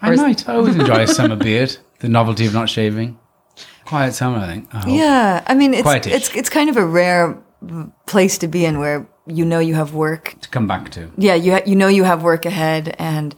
I 0.00 0.10
Or 0.10 0.12
is- 0.14 0.20
might. 0.20 0.48
I 0.48 0.54
always 0.54 0.76
enjoy 0.76 1.02
a 1.02 1.06
summer 1.06 1.36
beard. 1.36 1.76
The 1.98 2.08
novelty 2.08 2.46
of 2.46 2.54
not 2.54 2.70
shaving. 2.70 3.18
Quiet 3.92 4.14
summer, 4.14 4.38
I 4.38 4.46
think. 4.46 4.74
I 4.74 4.78
hope. 4.78 4.88
Yeah, 4.88 5.44
I 5.46 5.54
mean, 5.54 5.74
it's 5.74 5.86
Quietish. 5.88 6.12
it's 6.16 6.28
it's 6.34 6.48
kind 6.48 6.70
of 6.70 6.76
a 6.78 6.84
rare 6.84 7.36
place 8.06 8.38
to 8.38 8.48
be 8.48 8.64
in 8.64 8.78
where 8.78 9.06
you 9.26 9.44
know 9.44 9.58
you 9.60 9.74
have 9.74 9.92
work. 9.92 10.34
To 10.40 10.48
come 10.48 10.66
back 10.66 10.90
to. 10.92 11.10
Yeah, 11.18 11.34
you 11.44 11.52
ha- 11.52 11.66
you 11.66 11.76
know 11.76 11.88
you 11.88 12.04
have 12.04 12.22
work 12.22 12.46
ahead, 12.46 12.94
and 12.98 13.34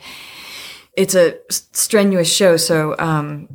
it's 0.97 1.15
a 1.17 1.35
strenuous 1.73 2.33
show. 2.33 2.57
So 2.57 2.95
um, 3.01 3.49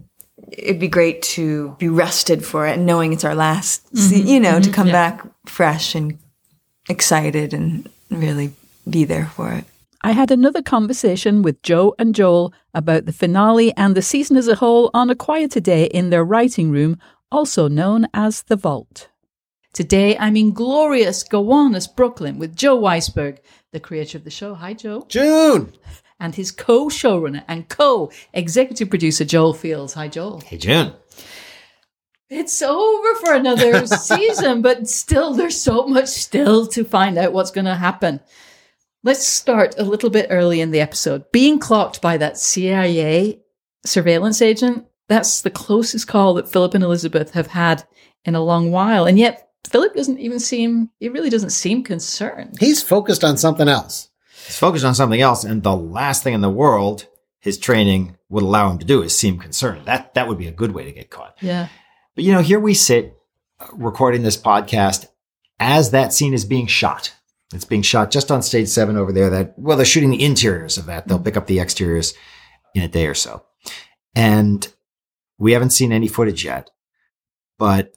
it'd 0.52 0.80
be 0.80 0.90
great 0.90 1.22
to 1.38 1.76
be 1.80 1.88
rested 1.88 2.44
for 2.46 2.68
it 2.68 2.74
and 2.78 2.86
knowing 2.86 3.14
it's 3.14 3.24
our 3.24 3.36
last, 3.36 3.88
se- 3.98 4.22
you 4.34 4.40
know, 4.40 4.60
to 4.60 4.70
come 4.72 4.88
back 4.92 5.22
fresh 5.46 5.96
and 5.96 6.18
excited 6.90 7.54
and 7.54 7.88
really 8.12 8.52
be 8.90 9.06
there 9.06 9.28
for 9.28 9.54
it. 9.54 9.64
I 10.02 10.14
had 10.14 10.32
another 10.32 10.62
conversation 10.62 11.42
with 11.42 11.62
Joe 11.62 11.94
and 12.00 12.16
Joel 12.16 12.54
about 12.74 13.06
the 13.06 13.12
finale 13.12 13.74
and 13.76 13.96
the 13.96 14.02
season 14.02 14.38
as 14.38 14.48
a 14.48 14.56
whole 14.56 14.90
on 14.94 15.10
a 15.10 15.16
quieter 15.16 15.60
day 15.60 15.86
in 15.86 16.10
their 16.10 16.24
writing 16.24 16.72
room, 16.72 16.98
also 17.34 17.68
known 17.68 18.08
as 18.14 18.44
the 18.44 18.56
Vault. 18.56 19.10
Today 19.74 20.18
I'm 20.18 20.38
in 20.38 20.54
glorious 20.54 21.22
Gowanus, 21.24 21.94
Brooklyn 21.94 22.40
with 22.40 22.56
Joe 22.56 22.80
Weisberg, 22.80 23.40
the 23.74 23.82
creator 23.82 24.18
of 24.18 24.24
the 24.24 24.30
show. 24.30 24.56
Hi, 24.56 24.74
Joe. 24.74 25.06
June. 25.10 25.74
And 26.18 26.34
his 26.34 26.52
co 26.52 26.86
showrunner 26.86 27.44
and 27.50 27.68
co 27.68 28.10
executive 28.34 28.90
producer, 28.90 29.26
Joel 29.26 29.54
Fields. 29.54 29.94
Hi, 29.96 30.08
Joel. 30.08 30.40
Hey, 30.40 30.58
June. 30.58 30.94
It's 32.30 32.62
over 32.62 33.16
for 33.16 33.34
another 33.34 33.86
season, 33.86 34.62
but 34.62 34.88
still, 34.88 35.34
there's 35.34 35.60
so 35.60 35.88
much 35.88 36.08
still 36.08 36.68
to 36.68 36.86
find 36.86 37.18
out 37.18 37.34
what's 37.34 37.52
going 37.52 37.66
to 37.66 37.76
happen. 37.76 38.22
Let's 39.04 39.26
start 39.26 39.76
a 39.78 39.84
little 39.84 40.10
bit 40.10 40.28
early 40.30 40.60
in 40.60 40.72
the 40.72 40.82
episode. 40.82 41.32
Being 41.32 41.58
clocked 41.58 42.02
by 42.02 42.18
that 42.18 42.38
CIA 42.38 43.40
surveillance 43.86 44.42
agent, 44.42 44.86
that's 45.08 45.42
the 45.42 45.50
closest 45.50 46.08
call 46.08 46.34
that 46.34 46.50
Philip 46.50 46.74
and 46.74 46.84
Elizabeth 46.84 47.32
have 47.32 47.48
had 47.48 47.88
in 48.26 48.36
a 48.36 48.44
long 48.44 48.72
while. 48.72 49.06
And 49.06 49.18
yet, 49.18 49.50
Philip 49.70 49.96
doesn't 49.96 50.20
even 50.20 50.40
seem, 50.40 50.90
he 51.00 51.08
really 51.10 51.30
doesn't 51.30 51.52
seem 51.52 51.84
concerned. 51.84 52.58
He's 52.60 52.84
focused 52.84 53.24
on 53.24 53.38
something 53.38 53.68
else. 53.68 54.10
He's 54.46 54.58
focused 54.58 54.86
on 54.86 54.96
something 54.96 55.22
else, 55.22 55.44
and 55.44 55.64
the 55.64 55.76
last 55.76 56.24
thing 56.24 56.34
in 56.34 56.42
the 56.42 56.50
world 56.50 57.08
his 57.40 57.58
training 57.58 58.18
would 58.30 58.44
allow 58.44 58.70
him 58.70 58.80
to 58.80 58.86
do 58.86 59.02
is 59.02 59.16
seem 59.16 59.40
concerned. 59.40 59.86
That 59.86 60.14
that 60.16 60.28
would 60.28 60.38
be 60.38 60.48
a 60.48 60.52
good 60.52 60.74
way 60.74 60.84
to 60.86 60.92
get 60.92 61.10
caught. 61.10 61.38
Yeah. 61.42 61.68
But 62.16 62.24
you 62.24 62.34
know, 62.34 62.42
here 62.42 62.60
we 62.60 62.74
sit 62.74 63.18
uh, 63.60 63.68
recording 63.74 64.24
this 64.24 64.38
podcast 64.38 65.08
as 65.60 65.92
that 65.92 66.14
scene 66.14 66.34
is 66.34 66.46
being 66.46 66.68
shot. 66.68 67.14
It's 67.54 67.66
being 67.66 67.82
shot 67.82 68.12
just 68.12 68.32
on 68.32 68.42
stage 68.42 68.68
seven 68.68 68.96
over 68.96 69.12
there. 69.12 69.30
That 69.30 69.58
well, 69.58 69.76
they're 69.76 69.86
shooting 69.86 70.12
the 70.12 70.24
interiors 70.24 70.78
of 70.78 70.86
that. 70.86 71.08
They'll 71.08 71.20
pick 71.20 71.38
up 71.38 71.48
the 71.48 71.60
exteriors 71.60 72.14
in 72.76 72.84
a 72.84 72.88
day 72.88 73.08
or 73.08 73.16
so, 73.16 73.44
and 74.16 74.72
we 75.40 75.54
haven't 75.54 75.72
seen 75.72 75.92
any 75.92 76.08
footage 76.08 76.46
yet. 76.46 76.70
But 77.58 77.96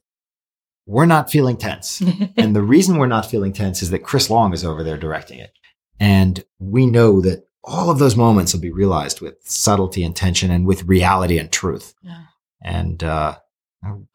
we're 0.86 1.06
not 1.06 1.30
feeling 1.30 1.58
tense, 1.58 2.00
and 2.36 2.56
the 2.56 2.62
reason 2.62 2.96
we're 2.96 3.06
not 3.06 3.26
feeling 3.30 3.52
tense 3.52 3.82
is 3.82 3.90
that 3.90 4.04
Chris 4.04 4.30
Long 4.30 4.54
is 4.54 4.64
over 4.64 4.82
there 4.82 4.96
directing 4.96 5.38
it, 5.38 5.52
and 6.00 6.42
we 6.58 6.86
know 6.86 7.20
that 7.20 7.46
all 7.62 7.90
of 7.90 7.98
those 7.98 8.16
moments 8.16 8.54
will 8.54 8.60
be 8.60 8.72
realized 8.72 9.20
with 9.20 9.36
subtlety 9.44 10.02
and 10.02 10.16
tension, 10.16 10.50
and 10.50 10.66
with 10.66 10.84
reality 10.84 11.38
and 11.38 11.52
truth. 11.52 11.94
Yeah. 12.02 12.24
And 12.64 13.02
uh, 13.02 13.38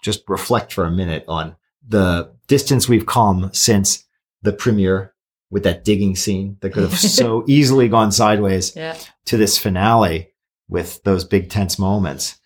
just 0.01 0.24
reflect 0.27 0.74
for 0.74 0.86
a 0.86 0.91
minute 0.91 1.25
on 1.27 1.58
the 1.88 2.34
distance 2.48 2.89
we've 2.89 3.06
come 3.06 3.50
since 3.53 4.06
the 4.41 4.53
premiere 4.53 5.13
with 5.50 5.63
that 5.63 5.84
digging 5.86 6.16
scene 6.16 6.58
that 6.62 6.72
could 6.74 6.84
have 6.84 6.98
so 7.00 7.44
easily 7.48 7.88
gone 7.88 8.12
sideways 8.12 8.75
Yeah. 8.75 8.98
to 9.25 9.38
this 9.38 9.58
finale 9.58 10.34
with 10.70 11.01
those 11.04 11.24
big 11.24 11.50
tense 11.50 11.80
moments. 11.80 12.38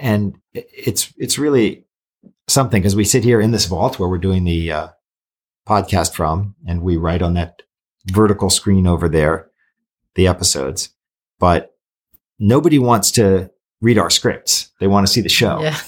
And 0.00 0.38
it's, 0.54 1.12
it's 1.18 1.38
really 1.38 1.84
something 2.46 2.80
because 2.80 2.96
we 2.96 3.04
sit 3.04 3.24
here 3.24 3.40
in 3.40 3.50
this 3.50 3.66
vault 3.66 3.98
where 3.98 4.08
we're 4.08 4.18
doing 4.18 4.44
the 4.44 4.72
uh, 4.72 4.88
podcast 5.68 6.14
from 6.14 6.54
and 6.66 6.82
we 6.82 6.96
write 6.96 7.20
on 7.22 7.34
that 7.34 7.62
vertical 8.06 8.48
screen 8.48 8.86
over 8.86 9.08
there, 9.08 9.50
the 10.14 10.26
episodes, 10.26 10.90
but 11.38 11.74
nobody 12.38 12.78
wants 12.78 13.10
to 13.12 13.50
read 13.82 13.98
our 13.98 14.08
scripts. 14.10 14.70
They 14.80 14.86
want 14.86 15.06
to 15.06 15.12
see 15.12 15.20
the 15.20 15.28
show 15.28 15.60
Yeah. 15.60 15.78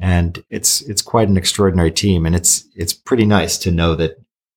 and 0.00 0.44
it's 0.50 0.82
it's 0.82 1.02
quite 1.02 1.28
an 1.28 1.36
extraordinary 1.36 1.90
team 1.92 2.26
and 2.26 2.34
it's 2.36 2.64
it's 2.76 2.92
pretty 2.92 3.24
nice 3.24 3.56
to 3.58 3.70
know 3.70 3.94
that 3.94 4.16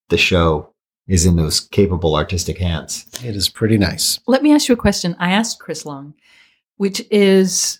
the 0.10 0.18
show 0.18 0.74
is 1.08 1.26
in 1.26 1.36
those 1.36 1.60
capable 1.60 2.16
artistic 2.16 2.58
hands 2.58 3.06
It 3.24 3.36
is 3.36 3.50
pretty 3.50 3.78
nice. 3.78 4.20
Let 4.28 4.44
me 4.44 4.54
ask 4.54 4.68
you 4.68 4.74
a 4.74 4.78
question 4.78 5.16
I 5.20 5.32
asked 5.32 5.60
Chris 5.60 5.86
Long, 5.86 6.14
which 6.76 7.02
is 7.10 7.80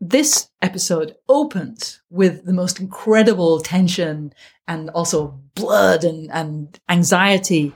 this 0.00 0.48
episode 0.62 1.16
opens 1.28 2.00
with 2.10 2.44
the 2.44 2.52
most 2.52 2.78
incredible 2.78 3.60
tension 3.60 4.32
and 4.68 4.90
also 4.90 5.40
blood 5.54 6.04
and, 6.04 6.30
and 6.30 6.78
anxiety. 6.88 7.74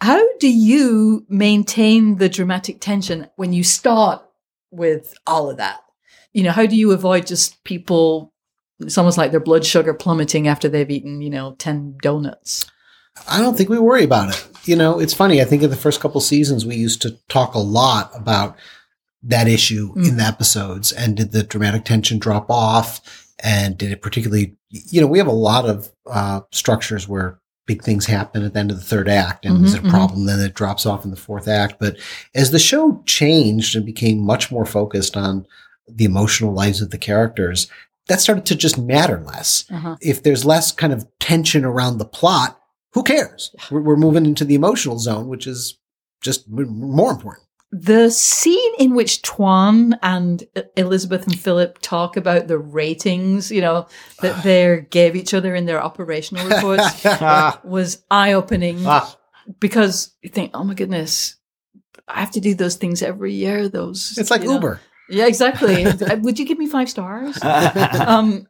How 0.00 0.22
do 0.38 0.50
you 0.50 1.26
maintain 1.28 2.16
the 2.16 2.28
dramatic 2.28 2.80
tension 2.80 3.28
when 3.36 3.52
you 3.52 3.64
start 3.64 4.22
with 4.70 5.14
all 5.26 5.50
of 5.50 5.58
that? 5.58 5.80
You 6.32 6.44
know, 6.44 6.52
how 6.52 6.66
do 6.66 6.76
you 6.76 6.92
avoid 6.92 7.26
just 7.26 7.62
people, 7.64 8.32
it's 8.78 8.98
almost 8.98 9.18
like 9.18 9.30
their 9.30 9.40
blood 9.40 9.64
sugar 9.64 9.94
plummeting 9.94 10.48
after 10.48 10.68
they've 10.68 10.90
eaten, 10.90 11.20
you 11.20 11.30
know, 11.30 11.54
10 11.58 11.96
donuts? 12.00 12.66
I 13.28 13.40
don't 13.40 13.56
think 13.56 13.68
we 13.68 13.78
worry 13.78 14.04
about 14.04 14.30
it. 14.30 14.48
You 14.64 14.76
know, 14.76 14.98
it's 14.98 15.14
funny. 15.14 15.40
I 15.40 15.44
think 15.44 15.62
in 15.62 15.70
the 15.70 15.76
first 15.76 16.00
couple 16.00 16.20
seasons, 16.20 16.66
we 16.66 16.76
used 16.76 17.02
to 17.02 17.12
talk 17.28 17.54
a 17.54 17.58
lot 17.58 18.10
about 18.14 18.56
that 19.22 19.48
issue 19.48 19.92
in 19.96 20.16
the 20.18 20.22
episodes 20.22 20.92
and 20.92 21.16
did 21.16 21.32
the 21.32 21.42
dramatic 21.42 21.84
tension 21.84 22.18
drop 22.18 22.50
off? 22.50 23.00
And 23.40 23.76
did 23.76 23.90
it 23.92 24.00
particularly, 24.02 24.56
you 24.70 25.00
know, 25.00 25.06
we 25.06 25.18
have 25.18 25.26
a 25.26 25.32
lot 25.32 25.66
of 25.66 25.90
uh, 26.06 26.40
structures 26.52 27.06
where 27.08 27.38
big 27.66 27.82
things 27.82 28.06
happen 28.06 28.44
at 28.44 28.52
the 28.54 28.58
end 28.60 28.70
of 28.70 28.78
the 28.78 28.84
third 28.84 29.08
act 29.08 29.44
and 29.44 29.64
is 29.64 29.74
it 29.74 29.84
a 29.84 29.90
problem? 29.90 30.26
Then 30.26 30.38
it 30.40 30.54
drops 30.54 30.86
off 30.86 31.04
in 31.04 31.10
the 31.10 31.16
fourth 31.16 31.48
act. 31.48 31.76
But 31.80 31.96
as 32.34 32.50
the 32.52 32.58
show 32.60 33.02
changed 33.06 33.74
and 33.74 33.84
became 33.84 34.20
much 34.24 34.52
more 34.52 34.64
focused 34.64 35.16
on 35.16 35.46
the 35.88 36.04
emotional 36.04 36.52
lives 36.52 36.80
of 36.80 36.90
the 36.90 36.98
characters, 36.98 37.68
that 38.06 38.20
started 38.20 38.46
to 38.46 38.54
just 38.54 38.78
matter 38.78 39.20
less 39.26 39.64
Uh-huh. 39.70 39.96
if 40.00 40.22
there's 40.22 40.44
less 40.44 40.70
kind 40.70 40.92
of 40.92 41.06
tension 41.18 41.64
around 41.64 41.98
the 41.98 42.04
plot, 42.04 42.60
who 42.96 43.02
cares? 43.02 43.54
We're, 43.70 43.82
we're 43.82 43.96
moving 43.96 44.24
into 44.24 44.42
the 44.42 44.54
emotional 44.54 44.98
zone, 44.98 45.28
which 45.28 45.46
is 45.46 45.78
just 46.22 46.48
more 46.48 47.10
important. 47.10 47.46
The 47.70 48.10
scene 48.10 48.72
in 48.78 48.94
which 48.94 49.20
Tuan 49.20 49.98
and 50.02 50.42
Elizabeth 50.78 51.24
and 51.24 51.38
Philip 51.38 51.78
talk 51.82 52.16
about 52.16 52.46
the 52.46 52.56
ratings, 52.56 53.50
you 53.50 53.60
know, 53.60 53.86
that 54.22 54.42
they 54.42 54.86
gave 54.88 55.14
each 55.14 55.34
other 55.34 55.54
in 55.54 55.66
their 55.66 55.84
operational 55.84 56.48
reports 56.48 56.84
ah, 57.04 57.60
was 57.64 58.02
eye 58.10 58.32
opening 58.32 58.86
ah. 58.86 59.14
because 59.60 60.14
you 60.22 60.30
think, 60.30 60.52
oh 60.54 60.64
my 60.64 60.72
goodness, 60.72 61.36
I 62.08 62.20
have 62.20 62.30
to 62.30 62.40
do 62.40 62.54
those 62.54 62.76
things 62.76 63.02
every 63.02 63.34
year. 63.34 63.68
Those 63.68 64.16
It's 64.16 64.30
like 64.30 64.40
you 64.40 64.46
know. 64.46 64.54
Uber. 64.54 64.80
Yeah, 65.10 65.26
exactly. 65.26 65.84
Would 66.22 66.38
you 66.38 66.46
give 66.46 66.56
me 66.56 66.66
five 66.66 66.88
stars? 66.88 67.38
um, 67.42 68.46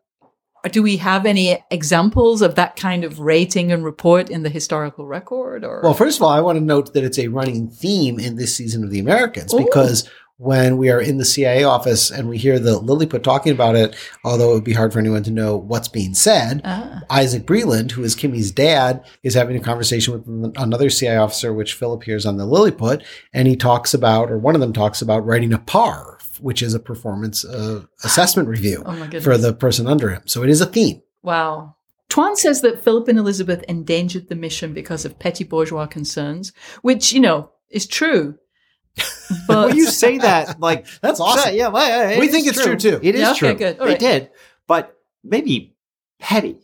do 0.69 0.83
we 0.83 0.97
have 0.99 1.27
any 1.27 1.63
examples 1.71 2.43
of 2.43 2.55
that 2.57 2.77
kind 2.77 3.05
of 3.05 3.21
rating 3.21 3.73
and 3.73 3.85
report 3.85 4.31
in 4.31 4.43
the 4.43 4.49
historical 4.49 5.07
record? 5.07 5.65
Or 5.65 5.81
Well, 5.83 5.95
first 5.95 6.19
of 6.19 6.23
all, 6.23 6.31
I 6.31 6.41
want 6.41 6.59
to 6.59 6.65
note 6.65 6.93
that 6.95 7.05
it's 7.05 7.19
a 7.19 7.29
running 7.29 7.69
theme 7.69 8.19
in 8.19 8.37
this 8.37 8.55
season 8.55 8.85
of 8.85 8.91
The 8.91 8.99
Americans 8.99 9.53
Ooh. 9.55 9.59
because 9.59 10.09
when 10.39 10.77
we 10.77 10.91
are 10.91 11.01
in 11.01 11.17
the 11.17 11.25
CIA 11.25 11.65
office 11.65 12.11
and 12.11 12.29
we 12.29 12.37
hear 12.37 12.59
the 12.59 12.79
Lilliput 12.79 13.23
talking 13.25 13.53
about 13.53 13.75
it, 13.75 13.97
although 14.23 14.51
it 14.51 14.55
would 14.55 14.65
be 14.65 14.75
hard 14.75 14.93
for 14.93 14.99
anyone 14.99 15.23
to 15.23 15.31
know 15.31 15.57
what's 15.57 15.89
being 15.89 16.13
said, 16.13 16.61
Ah. 16.65 17.01
Isaac 17.09 17.47
Breland, 17.47 17.93
who 17.93 18.03
is 18.03 18.15
Kimmy's 18.15 18.51
dad, 18.51 19.03
is 19.23 19.33
having 19.33 19.57
a 19.57 19.61
conversation 19.61 20.13
with 20.13 20.53
another 20.59 20.91
CIA 20.91 21.17
officer, 21.17 21.55
which 21.55 21.73
Philip 21.73 22.03
hears 22.03 22.27
on 22.27 22.37
the 22.37 22.45
Lilliput, 22.45 23.03
and 23.33 23.49
he 23.49 23.57
talks 23.57 23.95
about, 23.95 24.31
or 24.31 24.37
one 24.37 24.55
of 24.55 24.61
them 24.61 24.75
talks 24.75 25.01
about 25.01 25.25
writing 25.25 25.55
a 25.55 25.59
PAR, 25.59 26.16
which 26.41 26.63
is 26.63 26.75
a 26.75 26.81
performance 26.81 27.45
uh, 27.45 27.85
assessment 28.05 28.49
review 28.49 28.83
oh 28.87 28.93
my 28.97 29.21
for 29.21 29.37
the 29.39 29.53
person 29.53 29.87
under 29.87 30.11
him. 30.11 30.23
So 30.27 30.43
it 30.43 30.51
is 30.51 30.61
a 30.61 30.67
theme. 30.67 31.03
Wow. 31.23 31.77
Tuan 32.09 32.37
says 32.37 32.61
that 32.61 32.83
Philip 32.85 33.09
and 33.09 33.19
Elizabeth 33.19 33.63
endangered 33.65 34.29
the 34.29 34.37
mission 34.37 34.73
because 34.73 35.05
of 35.05 35.19
petty 35.19 35.43
bourgeois 35.45 35.87
concerns, 35.87 36.53
which, 36.83 37.13
you 37.13 37.21
know, 37.21 37.51
is 37.69 37.87
true. 37.87 38.39
But 38.95 39.05
well, 39.49 39.75
you 39.75 39.87
say 39.87 40.19
that 40.19 40.61
like 40.61 40.87
That's 41.01 41.21
awesome. 41.21 41.55
Yeah, 41.55 41.69
well, 41.69 42.11
it 42.11 42.19
We 42.19 42.27
is 42.27 42.33
think 42.33 42.47
it's 42.47 42.63
true, 42.63 42.77
too. 42.77 43.01
It 43.03 43.15
is 43.15 43.21
Yeah, 43.21 43.31
okay, 43.33 43.39
true. 43.41 43.55
good. 43.55 43.79
All 43.81 43.87
they 43.87 43.93
right. 43.93 44.01
did, 44.01 44.31
but 44.67 44.97
maybe 45.25 45.75
petty 46.21 46.59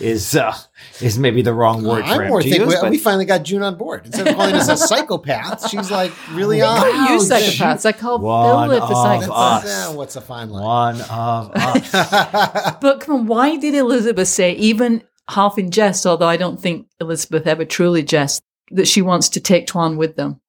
is 0.00 0.34
uh, 0.34 0.56
is 1.00 1.18
maybe 1.18 1.42
the 1.42 1.52
wrong 1.52 1.84
word 1.84 2.04
for 2.06 2.22
I'm 2.22 2.28
more 2.28 2.40
to 2.42 2.48
think 2.50 2.66
we, 2.66 2.74
but- 2.80 2.90
we 2.90 2.96
finally 2.98 3.24
got 3.26 3.42
June 3.42 3.62
on 3.62 3.76
board. 3.76 4.06
Instead 4.06 4.28
of 4.28 4.36
calling 4.36 4.54
us 4.54 4.68
a 4.68 4.76
psychopath, 4.76 5.68
she's 5.70 5.90
like 5.90 6.12
really 6.32 6.58
they 6.58 6.62
on. 6.62 6.80
don't 6.80 7.12
use 7.12 7.30
Ouch. 7.30 7.42
psychopaths. 7.42 7.84
I 7.86 7.92
call 7.92 8.18
One 8.18 8.70
Philip 8.70 8.82
a 8.82 8.86
of 8.86 8.90
psychopath. 8.96 9.64
us. 9.66 9.94
what's 9.94 10.16
a 10.16 10.20
fine 10.22 10.48
line? 10.50 10.96
one 10.96 11.00
of 11.02 11.50
us. 11.54 12.76
But 12.80 13.00
come 13.00 13.14
on, 13.14 13.26
why 13.26 13.56
did 13.56 13.74
Elizabeth 13.74 14.28
say, 14.28 14.52
even 14.54 15.02
half 15.28 15.58
in 15.58 15.70
jest, 15.70 16.06
although 16.06 16.26
I 16.28 16.36
don't 16.38 16.58
think 16.60 16.86
Elizabeth 17.00 17.46
ever 17.46 17.64
truly 17.64 18.02
jests, 18.02 18.40
that 18.70 18.88
she 18.88 19.02
wants 19.02 19.28
to 19.30 19.40
take 19.40 19.66
Tuan 19.66 19.96
with 19.98 20.16
them? 20.16 20.40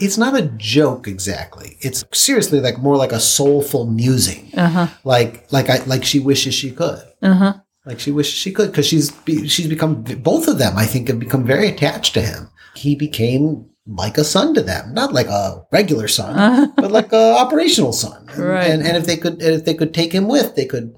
it's 0.00 0.16
not 0.16 0.38
a 0.38 0.42
joke 0.56 1.08
exactly. 1.08 1.76
It's 1.80 2.04
seriously 2.12 2.60
like 2.60 2.78
more 2.78 2.96
like 2.96 3.10
a 3.10 3.18
soulful 3.18 3.84
musing, 3.84 4.48
Uh 4.56 4.68
huh. 4.68 4.86
like 5.04 5.50
like 5.52 5.68
I 5.68 5.82
like 5.86 6.04
she 6.04 6.20
wishes 6.20 6.54
she 6.54 6.70
could. 6.70 7.02
Uh 7.20 7.34
huh. 7.34 7.54
Like 7.88 7.98
she 7.98 8.10
wishes 8.12 8.34
she 8.34 8.52
could 8.52 8.70
because 8.70 8.86
she's 8.86 9.10
be, 9.10 9.48
she's 9.48 9.66
become 9.66 10.02
both 10.02 10.46
of 10.46 10.58
them. 10.58 10.76
I 10.76 10.84
think 10.84 11.08
have 11.08 11.18
become 11.18 11.44
very 11.44 11.68
attached 11.68 12.12
to 12.14 12.20
him. 12.20 12.50
He 12.74 12.94
became 12.94 13.66
like 13.86 14.18
a 14.18 14.24
son 14.24 14.52
to 14.54 14.60
them, 14.62 14.92
not 14.92 15.14
like 15.14 15.26
a 15.28 15.64
regular 15.72 16.06
son, 16.06 16.70
but 16.76 16.92
like 16.92 17.12
a 17.12 17.34
operational 17.38 17.94
son. 17.94 18.28
And, 18.28 18.44
Right. 18.44 18.70
and, 18.70 18.82
and 18.86 18.96
if 18.98 19.06
they 19.06 19.16
could, 19.16 19.40
and 19.40 19.54
if 19.54 19.64
they 19.64 19.72
could 19.72 19.94
take 19.94 20.12
him 20.12 20.28
with, 20.28 20.54
they 20.54 20.66
could 20.66 20.94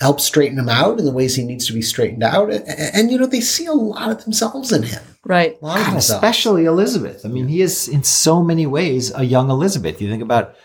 help 0.00 0.20
straighten 0.20 0.58
him 0.58 0.68
out 0.68 0.98
in 0.98 1.04
the 1.04 1.12
ways 1.12 1.36
he 1.36 1.44
needs 1.44 1.66
to 1.68 1.72
be 1.72 1.82
straightened 1.82 2.24
out. 2.24 2.52
And, 2.52 2.64
and, 2.68 3.10
you 3.12 3.18
know, 3.18 3.26
they 3.26 3.40
see 3.40 3.66
a 3.66 3.72
lot 3.72 4.10
of 4.10 4.24
themselves 4.24 4.72
in 4.72 4.82
him. 4.82 5.02
Right. 5.24 5.56
A 5.62 5.64
lot 5.64 5.80
of 5.80 5.86
God, 5.86 5.96
especially 5.96 6.64
Elizabeth. 6.64 7.24
I 7.24 7.28
mean, 7.28 7.46
he 7.46 7.62
is 7.62 7.86
in 7.88 8.02
so 8.02 8.42
many 8.42 8.66
ways 8.66 9.12
a 9.14 9.24
young 9.24 9.50
Elizabeth. 9.50 10.00
You 10.02 10.10
think 10.10 10.22
about 10.22 10.56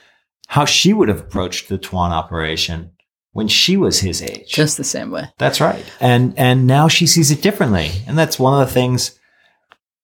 how 0.47 0.65
she 0.65 0.93
would 0.93 1.09
have 1.09 1.19
approached 1.19 1.69
the 1.69 1.77
Tuan 1.77 2.11
operation 2.11 2.91
when 3.33 3.47
she 3.47 3.75
was 3.75 3.99
his 3.99 4.21
age. 4.21 4.47
Just 4.47 4.77
the 4.77 4.83
same 4.83 5.11
way. 5.11 5.25
That's 5.37 5.59
right. 5.59 5.83
And 5.99 6.37
and 6.37 6.65
now 6.65 6.87
she 6.87 7.05
sees 7.05 7.31
it 7.31 7.41
differently. 7.41 7.91
And 8.07 8.17
that's 8.17 8.39
one 8.39 8.59
of 8.59 8.67
the 8.67 8.73
things 8.73 9.19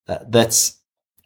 that, 0.06 0.30
that's 0.30 0.78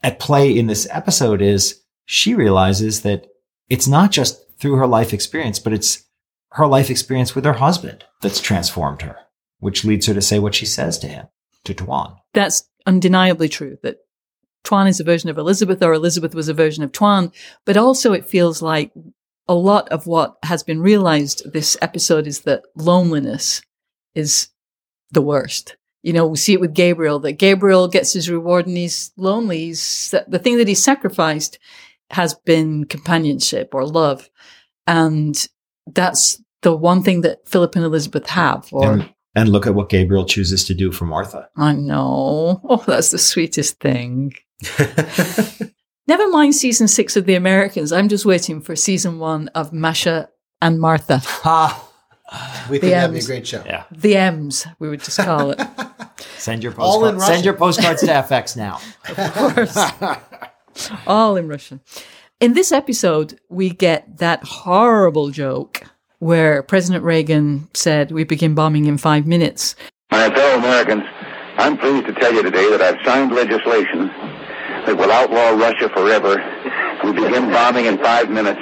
at 0.02 0.20
play 0.20 0.56
in 0.56 0.66
this 0.66 0.86
episode 0.90 1.42
is 1.42 1.82
she 2.04 2.34
realizes 2.34 3.02
that 3.02 3.26
it's 3.68 3.88
not 3.88 4.12
just 4.12 4.40
through 4.58 4.76
her 4.76 4.86
life 4.86 5.12
experience, 5.12 5.58
but 5.58 5.72
it's 5.72 6.04
her 6.52 6.66
life 6.66 6.90
experience 6.90 7.34
with 7.34 7.44
her 7.44 7.54
husband 7.54 8.04
that's 8.20 8.40
transformed 8.40 9.02
her, 9.02 9.16
which 9.58 9.84
leads 9.84 10.06
her 10.06 10.14
to 10.14 10.22
say 10.22 10.38
what 10.38 10.54
she 10.54 10.66
says 10.66 10.98
to 10.98 11.08
him, 11.08 11.26
to 11.64 11.74
Tuan. 11.74 12.16
That's 12.34 12.68
undeniably 12.86 13.48
true 13.48 13.78
that 13.82 13.96
Tuan 14.62 14.86
is 14.86 15.00
a 15.00 15.04
version 15.04 15.30
of 15.30 15.38
Elizabeth 15.38 15.82
or 15.82 15.94
Elizabeth 15.94 16.34
was 16.34 16.48
a 16.48 16.54
version 16.54 16.84
of 16.84 16.92
Tuan, 16.92 17.32
but 17.64 17.76
also 17.76 18.12
it 18.12 18.26
feels 18.26 18.62
like 18.62 18.92
a 19.48 19.54
lot 19.54 19.88
of 19.90 20.06
what 20.06 20.36
has 20.42 20.62
been 20.62 20.80
realized 20.80 21.52
this 21.52 21.76
episode 21.82 22.26
is 22.26 22.40
that 22.40 22.64
loneliness 22.76 23.62
is 24.14 24.48
the 25.10 25.22
worst. 25.22 25.76
You 26.02 26.12
know, 26.12 26.26
we 26.26 26.36
see 26.36 26.52
it 26.52 26.60
with 26.60 26.74
Gabriel 26.74 27.18
that 27.20 27.32
Gabriel 27.32 27.88
gets 27.88 28.12
his 28.12 28.30
reward 28.30 28.66
and 28.66 28.76
he's 28.76 29.12
lonely. 29.16 29.66
He's, 29.66 30.14
the 30.28 30.38
thing 30.38 30.58
that 30.58 30.68
he 30.68 30.74
sacrificed 30.74 31.58
has 32.10 32.34
been 32.34 32.84
companionship 32.84 33.74
or 33.74 33.86
love. 33.86 34.28
And 34.86 35.48
that's 35.86 36.42
the 36.62 36.76
one 36.76 37.02
thing 37.02 37.22
that 37.22 37.48
Philip 37.48 37.76
and 37.76 37.84
Elizabeth 37.84 38.26
have. 38.28 38.68
Or 38.72 38.92
And, 38.92 39.14
and 39.34 39.48
look 39.48 39.66
at 39.66 39.74
what 39.74 39.88
Gabriel 39.88 40.26
chooses 40.26 40.64
to 40.66 40.74
do 40.74 40.92
for 40.92 41.06
Martha. 41.06 41.48
I 41.56 41.72
know. 41.72 42.60
Oh, 42.64 42.84
that's 42.86 43.10
the 43.10 43.18
sweetest 43.18 43.80
thing. 43.80 44.34
Never 46.06 46.28
mind 46.28 46.54
season 46.54 46.86
six 46.88 47.16
of 47.16 47.24
The 47.24 47.34
Americans. 47.34 47.92
I'm 47.92 48.08
just 48.08 48.26
waiting 48.26 48.60
for 48.60 48.76
season 48.76 49.18
one 49.18 49.48
of 49.48 49.72
Masha 49.72 50.28
and 50.60 50.78
Martha. 50.78 51.18
Ha! 51.24 51.90
we 52.70 52.78
The 52.78 52.80
think 52.80 52.92
that'd 52.92 53.14
be 53.14 53.20
a 53.20 53.22
great 53.22 53.46
show. 53.46 53.62
Yeah. 53.64 53.84
The 53.90 54.16
M's, 54.16 54.66
we 54.78 54.88
would 54.88 55.00
just 55.02 55.18
call 55.18 55.50
it. 55.52 55.60
Send 56.36 56.62
your 56.62 56.74
All 56.78 57.06
in 57.06 57.14
postcards. 57.14 57.26
Send 57.26 57.44
your 57.44 57.54
postcards 57.54 58.00
to 58.02 58.06
FX 58.08 58.56
now. 58.56 58.80
Of 59.16 59.34
course. 59.34 60.96
All 61.06 61.36
in 61.36 61.48
Russian. 61.48 61.80
In 62.40 62.52
this 62.52 62.72
episode, 62.72 63.40
we 63.48 63.70
get 63.70 64.18
that 64.18 64.42
horrible 64.44 65.30
joke 65.30 65.84
where 66.18 66.62
President 66.62 67.04
Reagan 67.04 67.68
said, 67.74 68.10
We 68.10 68.24
begin 68.24 68.54
bombing 68.54 68.86
in 68.86 68.98
five 68.98 69.26
minutes. 69.26 69.76
My 70.10 70.28
fellow 70.34 70.58
Americans, 70.58 71.04
I'm 71.56 71.78
pleased 71.78 72.06
to 72.06 72.12
tell 72.14 72.32
you 72.34 72.42
today 72.42 72.68
that 72.70 72.82
I've 72.82 73.04
signed 73.06 73.32
legislation 73.32 74.10
that 74.86 74.96
will 74.96 75.10
outlaw 75.10 75.50
Russia 75.50 75.88
forever. 75.90 76.36
We 77.04 77.12
begin 77.12 77.50
bombing 77.50 77.86
in 77.86 77.98
five 77.98 78.30
minutes. 78.30 78.60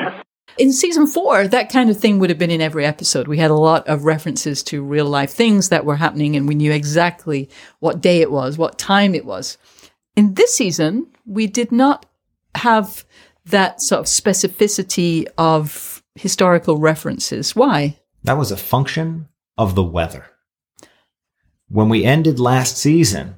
In 0.58 0.72
season 0.72 1.06
four, 1.06 1.48
that 1.48 1.70
kind 1.70 1.88
of 1.88 1.98
thing 1.98 2.18
would 2.18 2.28
have 2.28 2.38
been 2.38 2.50
in 2.50 2.60
every 2.60 2.84
episode. 2.84 3.26
We 3.26 3.38
had 3.38 3.50
a 3.50 3.54
lot 3.54 3.88
of 3.88 4.04
references 4.04 4.62
to 4.64 4.82
real 4.82 5.06
life 5.06 5.30
things 5.30 5.70
that 5.70 5.84
were 5.84 5.96
happening, 5.96 6.36
and 6.36 6.46
we 6.46 6.54
knew 6.54 6.72
exactly 6.72 7.48
what 7.78 8.02
day 8.02 8.20
it 8.20 8.30
was, 8.30 8.58
what 8.58 8.78
time 8.78 9.14
it 9.14 9.24
was. 9.24 9.56
In 10.14 10.34
this 10.34 10.54
season, 10.54 11.06
we 11.24 11.46
did 11.46 11.72
not 11.72 12.04
have 12.54 13.04
that 13.46 13.80
sort 13.80 14.00
of 14.00 14.06
specificity 14.06 15.26
of 15.38 16.02
historical 16.14 16.78
references. 16.78 17.56
Why? 17.56 17.98
That 18.24 18.36
was 18.36 18.52
a 18.52 18.56
function 18.56 19.28
of 19.56 19.74
the 19.74 19.82
weather. 19.82 20.26
When 21.68 21.88
we 21.88 22.04
ended 22.04 22.38
last 22.38 22.76
season, 22.76 23.36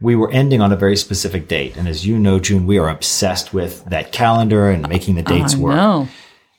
we 0.00 0.16
were 0.16 0.30
ending 0.30 0.60
on 0.60 0.72
a 0.72 0.76
very 0.76 0.96
specific 0.96 1.46
date. 1.48 1.76
And 1.76 1.86
as 1.86 2.06
you 2.06 2.18
know, 2.18 2.38
June, 2.38 2.66
we 2.66 2.78
are 2.78 2.88
obsessed 2.88 3.52
with 3.52 3.84
that 3.86 4.12
calendar 4.12 4.70
and 4.70 4.88
making 4.88 5.14
the 5.14 5.22
dates 5.22 5.54
I 5.54 5.58
work. 5.58 5.76
know. 5.76 6.08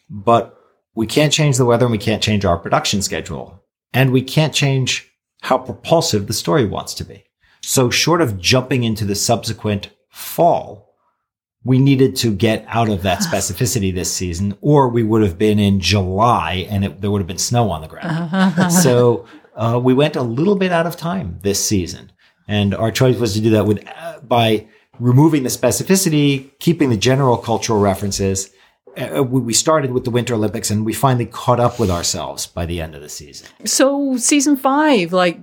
But 0.10 0.58
we 0.94 1.08
can't 1.08 1.34
change 1.34 1.58
the 1.58 1.66
weather 1.66 1.86
and 1.86 1.92
we 1.92 1.98
can't 1.98 2.22
change 2.22 2.46
our 2.46 2.58
production 2.58 3.02
schedule. 3.02 3.64
And 3.94 4.12
we 4.12 4.22
can't 4.22 4.54
change 4.54 5.12
how 5.42 5.58
propulsive 5.58 6.28
the 6.28 6.34
story 6.34 6.66
wants 6.66 6.94
to 6.96 7.04
be. 7.04 7.26
So 7.62 7.90
short 7.90 8.22
of 8.22 8.40
jumping 8.40 8.84
into 8.84 9.06
the 9.06 9.16
subsequent 9.16 9.90
fall, 10.10 10.96
we 11.64 11.80
needed 11.80 12.16
to 12.18 12.34
get 12.34 12.66
out 12.68 12.90
of 12.90 13.04
that 13.04 13.20
specificity 13.32 13.94
this 13.94 14.14
season, 14.14 14.58
or 14.62 14.88
we 14.90 15.04
would 15.04 15.24
have 15.24 15.38
been 15.38 15.60
in 15.60 15.80
July 15.80 16.68
and 16.70 16.86
it, 16.86 17.02
there 17.02 17.10
would 17.10 17.22
have 17.22 17.28
been 17.28 17.38
snow 17.38 17.72
on 17.72 17.82
the 17.82 17.88
ground. 17.88 18.72
so 18.72 19.26
uh, 19.56 19.80
we 19.84 19.94
went 19.94 20.16
a 20.16 20.22
little 20.22 20.56
bit 20.56 20.72
out 20.72 20.86
of 20.86 20.96
time 20.96 21.40
this 21.42 21.64
season, 21.64 22.12
and 22.52 22.76
our 22.76 22.92
choice 22.92 23.18
was 23.18 23.34
to 23.34 23.40
do 23.42 23.52
that 23.52 23.66
with 23.66 23.88
uh, 23.88 24.20
by 24.20 24.68
removing 25.00 25.44
the 25.44 25.50
specificity, 25.50 26.52
keeping 26.60 26.90
the 26.90 26.98
general 26.98 27.38
cultural 27.38 27.80
references. 27.80 28.52
Uh, 28.98 29.24
we 29.24 29.40
we 29.40 29.54
started 29.54 29.92
with 29.94 30.04
the 30.04 30.12
Winter 30.12 30.34
Olympics, 30.34 30.70
and 30.70 30.86
we 30.86 30.94
finally 30.94 31.26
caught 31.26 31.62
up 31.62 31.80
with 31.80 31.90
ourselves 31.90 32.46
by 32.46 32.66
the 32.66 32.82
end 32.82 32.94
of 32.94 33.02
the 33.02 33.08
season. 33.08 33.48
So, 33.64 34.18
season 34.18 34.58
five, 34.58 35.14
like, 35.14 35.40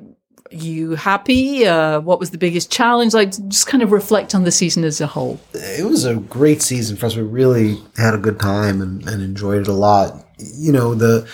you 0.51 0.97
happy? 0.97 1.67
Uh, 1.67 2.01
what 2.01 2.21
was 2.21 2.29
the 2.29 2.37
biggest 2.37 2.71
challenge? 2.71 3.15
Like, 3.15 3.31
just 3.49 3.67
kind 3.67 3.83
of 3.83 3.91
reflect 3.91 4.35
on 4.35 4.45
the 4.45 4.53
season 4.53 4.85
as 4.85 5.01
a 5.01 5.07
whole. 5.07 5.41
it 5.55 5.87
was 5.87 6.05
a 6.05 6.17
great 6.17 6.61
season 6.61 6.99
for 6.99 7.07
us. 7.07 7.17
We 7.17 7.23
really 7.23 7.79
had 7.97 8.13
a 8.13 8.19
good 8.19 8.39
time 8.39 8.83
and, 8.83 9.09
and 9.09 9.23
enjoyed 9.23 9.63
it 9.63 9.69
a 9.69 9.73
lot. 9.73 10.27
You 10.39 10.73
know, 10.73 10.95
the 10.95 11.27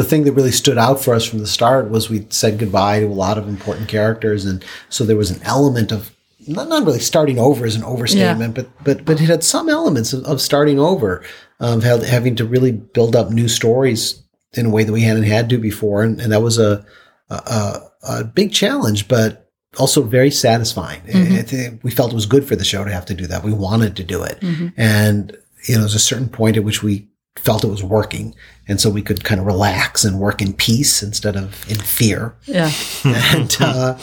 the 0.00 0.08
thing 0.08 0.24
that 0.24 0.32
really 0.32 0.52
stood 0.52 0.78
out 0.78 0.98
for 1.02 1.14
us 1.14 1.24
from 1.24 1.40
the 1.40 1.46
start 1.46 1.90
was 1.90 2.08
we 2.08 2.26
said 2.30 2.58
goodbye 2.58 3.00
to 3.00 3.06
a 3.06 3.08
lot 3.26 3.36
of 3.38 3.48
important 3.48 3.88
characters, 3.88 4.44
and 4.44 4.64
so 4.88 5.04
there 5.04 5.16
was 5.16 5.30
an 5.30 5.40
element 5.42 5.92
of 5.92 6.10
not, 6.48 6.68
not 6.68 6.86
really 6.86 7.00
starting 7.00 7.38
over 7.38 7.66
is 7.66 7.76
an 7.76 7.84
overstatement, 7.84 8.54
but 8.54 8.68
but 8.84 9.04
but 9.04 9.20
it 9.20 9.26
had 9.28 9.44
some 9.44 9.68
elements 9.68 10.12
of, 10.14 10.24
of 10.24 10.40
starting 10.40 10.78
over, 10.78 11.22
um, 11.60 11.80
had, 11.82 12.02
having 12.02 12.34
to 12.36 12.44
really 12.44 12.72
build 12.72 13.14
up 13.14 13.30
new 13.30 13.48
stories 13.48 14.22
in 14.54 14.66
a 14.66 14.70
way 14.70 14.82
that 14.84 14.92
we 14.92 15.02
hadn't 15.02 15.24
had 15.24 15.48
to 15.50 15.58
before, 15.58 16.02
and, 16.02 16.20
and 16.20 16.32
that 16.32 16.42
was 16.42 16.58
a, 16.58 16.84
a 17.28 17.80
a 18.02 18.24
big 18.24 18.52
challenge, 18.52 19.06
but 19.06 19.50
also 19.78 20.02
very 20.02 20.30
satisfying. 20.30 21.00
It- 21.06 21.52
it- 21.52 21.84
we 21.84 21.90
felt 21.90 22.10
it 22.12 22.14
was 22.14 22.26
good 22.26 22.44
for 22.48 22.56
the 22.56 22.64
show 22.64 22.82
to 22.84 22.90
have 22.90 23.04
to 23.06 23.14
do 23.14 23.26
that. 23.26 23.44
We 23.44 23.52
wanted 23.52 23.94
to 23.96 24.04
do 24.04 24.22
it, 24.22 24.38
and 24.76 25.36
you 25.68 25.74
know, 25.74 25.80
there's 25.80 25.94
a 25.94 25.98
certain 25.98 26.28
point 26.30 26.56
at 26.56 26.64
which 26.64 26.82
we 26.82 27.06
felt 27.44 27.64
it 27.64 27.68
was 27.68 27.82
working, 27.82 28.34
and 28.68 28.80
so 28.80 28.90
we 28.90 29.02
could 29.02 29.24
kind 29.24 29.40
of 29.40 29.46
relax 29.46 30.04
and 30.04 30.20
work 30.20 30.40
in 30.40 30.52
peace 30.52 31.02
instead 31.02 31.36
of 31.36 31.68
in 31.70 31.78
fear. 31.78 32.34
Yeah. 32.44 32.70
and 33.04 33.56
uh, 33.60 33.98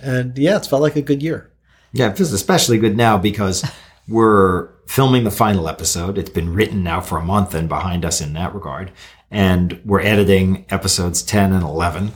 and 0.00 0.36
yeah, 0.38 0.56
it's 0.56 0.68
felt 0.68 0.82
like 0.82 0.96
a 0.96 1.02
good 1.02 1.22
year. 1.22 1.50
Yeah, 1.92 2.10
it 2.10 2.16
feels 2.16 2.32
especially 2.32 2.78
good 2.78 2.96
now 2.96 3.18
because 3.18 3.64
we're 4.08 4.68
filming 4.86 5.24
the 5.24 5.30
final 5.30 5.68
episode. 5.68 6.18
It's 6.18 6.30
been 6.30 6.52
written 6.54 6.82
now 6.82 7.00
for 7.00 7.18
a 7.18 7.24
month 7.24 7.54
and 7.54 7.68
behind 7.68 8.04
us 8.04 8.20
in 8.20 8.32
that 8.34 8.54
regard. 8.54 8.92
And 9.30 9.80
we're 9.84 10.00
editing 10.00 10.64
episodes 10.70 11.22
10 11.22 11.52
and 11.52 11.62
11. 11.62 12.12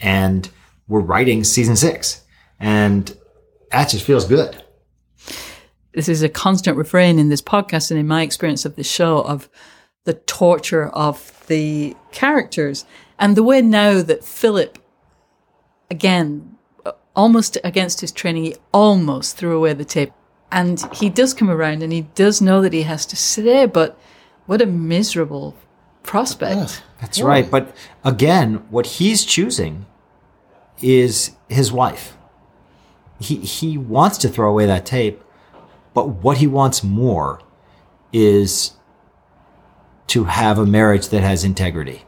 And 0.00 0.50
we're 0.88 1.00
writing 1.00 1.44
season 1.44 1.76
six. 1.76 2.22
And 2.60 3.16
that 3.70 3.88
just 3.88 4.04
feels 4.04 4.26
good. 4.26 4.62
this 5.92 6.08
is 6.08 6.22
a 6.22 6.28
constant 6.28 6.76
refrain 6.76 7.18
in 7.18 7.30
this 7.30 7.42
podcast 7.42 7.90
and 7.90 7.98
in 7.98 8.06
my 8.06 8.22
experience 8.22 8.64
of 8.64 8.76
the 8.76 8.84
show 8.84 9.22
of 9.22 9.48
the 10.06 10.14
torture 10.14 10.88
of 10.88 11.44
the 11.48 11.94
characters 12.12 12.86
and 13.18 13.36
the 13.36 13.42
way 13.42 13.60
now 13.62 14.02
that 14.02 14.24
Philip, 14.24 14.78
again, 15.90 16.56
almost 17.14 17.58
against 17.64 18.00
his 18.00 18.12
training, 18.12 18.44
he 18.44 18.56
almost 18.72 19.36
threw 19.36 19.56
away 19.56 19.72
the 19.72 19.84
tape. 19.84 20.12
And 20.52 20.80
he 20.94 21.10
does 21.10 21.34
come 21.34 21.50
around 21.50 21.82
and 21.82 21.92
he 21.92 22.02
does 22.14 22.40
know 22.40 22.62
that 22.62 22.72
he 22.72 22.82
has 22.82 23.04
to 23.06 23.16
stay, 23.16 23.66
but 23.66 23.98
what 24.46 24.62
a 24.62 24.66
miserable 24.66 25.56
prospect. 26.02 26.82
That's 27.00 27.20
right. 27.20 27.50
But 27.50 27.74
again, 28.04 28.66
what 28.70 28.86
he's 28.86 29.24
choosing 29.24 29.86
is 30.80 31.32
his 31.48 31.72
wife. 31.72 32.16
He, 33.18 33.36
he 33.36 33.76
wants 33.76 34.18
to 34.18 34.28
throw 34.28 34.48
away 34.50 34.66
that 34.66 34.86
tape, 34.86 35.22
but 35.94 36.08
what 36.08 36.36
he 36.36 36.46
wants 36.46 36.84
more 36.84 37.40
is 38.12 38.72
to 40.08 40.24
have 40.24 40.58
a 40.58 40.66
marriage 40.66 41.08
that 41.08 41.22
has 41.22 41.44
integrity. 41.44 42.02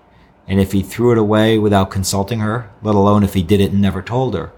And 0.46 0.60
if 0.60 0.72
he 0.72 0.82
threw 0.82 1.12
it 1.12 1.18
away 1.18 1.58
without 1.58 1.90
consulting 1.90 2.40
her, 2.40 2.70
let 2.82 2.94
alone 2.94 3.22
if 3.22 3.34
he 3.34 3.42
did 3.42 3.60
it 3.60 3.72
and 3.72 3.82
never 3.82 4.00
told 4.02 4.34
her, 4.34 4.52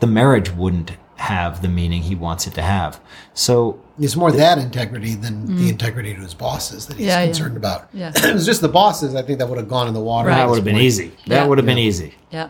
the 0.00 0.06
marriage 0.06 0.50
wouldn't 0.50 0.92
have 1.16 1.62
the 1.62 1.68
meaning 1.68 2.02
he 2.02 2.14
wants 2.14 2.46
it 2.46 2.54
to 2.54 2.62
have. 2.62 3.00
So 3.34 3.80
It's 3.98 4.16
more 4.16 4.32
that 4.32 4.58
integrity 4.58 5.14
than 5.14 5.56
the 5.56 5.68
integrity 5.68 6.14
to 6.14 6.20
his 6.20 6.34
bosses 6.34 6.86
that 6.86 6.96
he's 6.96 7.06
Mm. 7.06 7.08
Yeah, 7.08 7.20
yeah. 7.20 7.26
concerned 7.26 7.56
about. 7.56 7.88
Yeah. 7.92 8.08
if 8.14 8.24
it 8.24 8.34
was 8.34 8.46
just 8.46 8.60
the 8.60 8.68
bosses, 8.68 9.14
I 9.14 9.22
think 9.22 9.38
that 9.38 9.48
would 9.48 9.58
have 9.58 9.68
gone 9.68 9.86
in 9.88 9.94
the 9.94 10.00
water. 10.00 10.28
Right. 10.28 10.36
that 10.38 10.48
would 10.48 10.56
have 10.56 10.64
been 10.64 10.76
easy. 10.76 11.12
That 11.28 11.42
Yeah. 11.42 11.46
would 11.46 11.58
have 11.58 11.66
been 11.66 11.78
easy. 11.78 12.14
Yeah. 12.30 12.48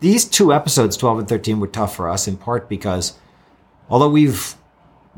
These 0.00 0.24
two 0.26 0.52
episodes, 0.52 0.96
12 0.96 1.18
and 1.20 1.28
13, 1.28 1.60
were 1.60 1.66
tough 1.68 1.94
for 1.94 2.08
us 2.08 2.26
in 2.28 2.36
part 2.36 2.68
because 2.68 3.14
although 3.90 4.08
we've 4.08 4.54